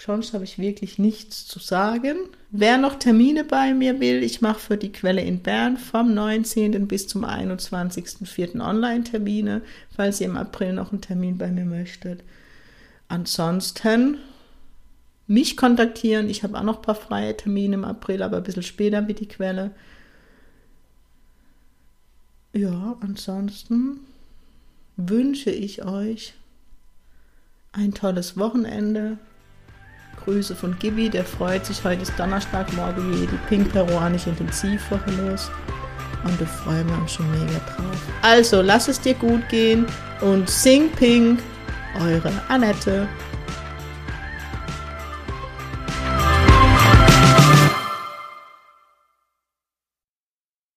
Sonst 0.00 0.32
habe 0.32 0.44
ich 0.44 0.58
wirklich 0.58 0.98
nichts 0.98 1.46
zu 1.46 1.58
sagen. 1.58 2.16
Wer 2.50 2.78
noch 2.78 2.96
Termine 2.96 3.44
bei 3.44 3.74
mir 3.74 4.00
will, 4.00 4.22
ich 4.22 4.40
mache 4.40 4.60
für 4.60 4.76
die 4.76 4.92
Quelle 4.92 5.22
in 5.22 5.40
Bern 5.40 5.76
vom 5.76 6.14
19. 6.14 6.86
bis 6.86 7.08
zum 7.08 7.24
21.04. 7.24 8.60
Online-Termine, 8.60 9.62
falls 9.94 10.20
ihr 10.20 10.28
im 10.28 10.36
April 10.36 10.72
noch 10.72 10.92
einen 10.92 11.00
Termin 11.00 11.36
bei 11.36 11.50
mir 11.50 11.64
möchtet. 11.64 12.22
Ansonsten 13.08 14.18
mich 15.26 15.56
kontaktieren. 15.56 16.30
Ich 16.30 16.42
habe 16.42 16.58
auch 16.58 16.62
noch 16.62 16.76
ein 16.76 16.82
paar 16.82 16.94
freie 16.94 17.36
Termine 17.36 17.74
im 17.74 17.84
April, 17.84 18.22
aber 18.22 18.38
ein 18.38 18.42
bisschen 18.42 18.62
später 18.62 19.06
wie 19.08 19.14
die 19.14 19.28
Quelle. 19.28 19.72
Ja, 22.54 22.96
ansonsten 23.00 24.00
wünsche 24.96 25.50
ich 25.50 25.84
euch 25.84 26.34
ein 27.72 27.94
tolles 27.94 28.36
Wochenende 28.38 29.18
Grüße 30.28 30.54
von 30.54 30.78
Gibi, 30.78 31.08
der 31.08 31.24
freut 31.24 31.64
sich. 31.64 31.82
Heute 31.82 32.02
ist 32.02 32.12
Donnerstag, 32.18 32.70
morgen 32.74 33.12
geht 33.12 33.30
die 33.32 33.38
pink-peruanische 33.48 34.28
Intensivwoche 34.28 35.10
los. 35.12 35.50
Und 36.22 36.38
da 36.38 36.44
freuen 36.44 36.86
wir 36.86 36.98
uns 36.98 37.12
schon 37.12 37.30
mega 37.30 37.58
drauf. 37.60 37.96
Also, 38.20 38.60
lass 38.60 38.88
es 38.88 39.00
dir 39.00 39.14
gut 39.14 39.48
gehen 39.48 39.86
und 40.20 40.50
sing 40.50 40.90
pink, 40.90 41.40
eure 41.98 42.30
Annette. 42.48 43.08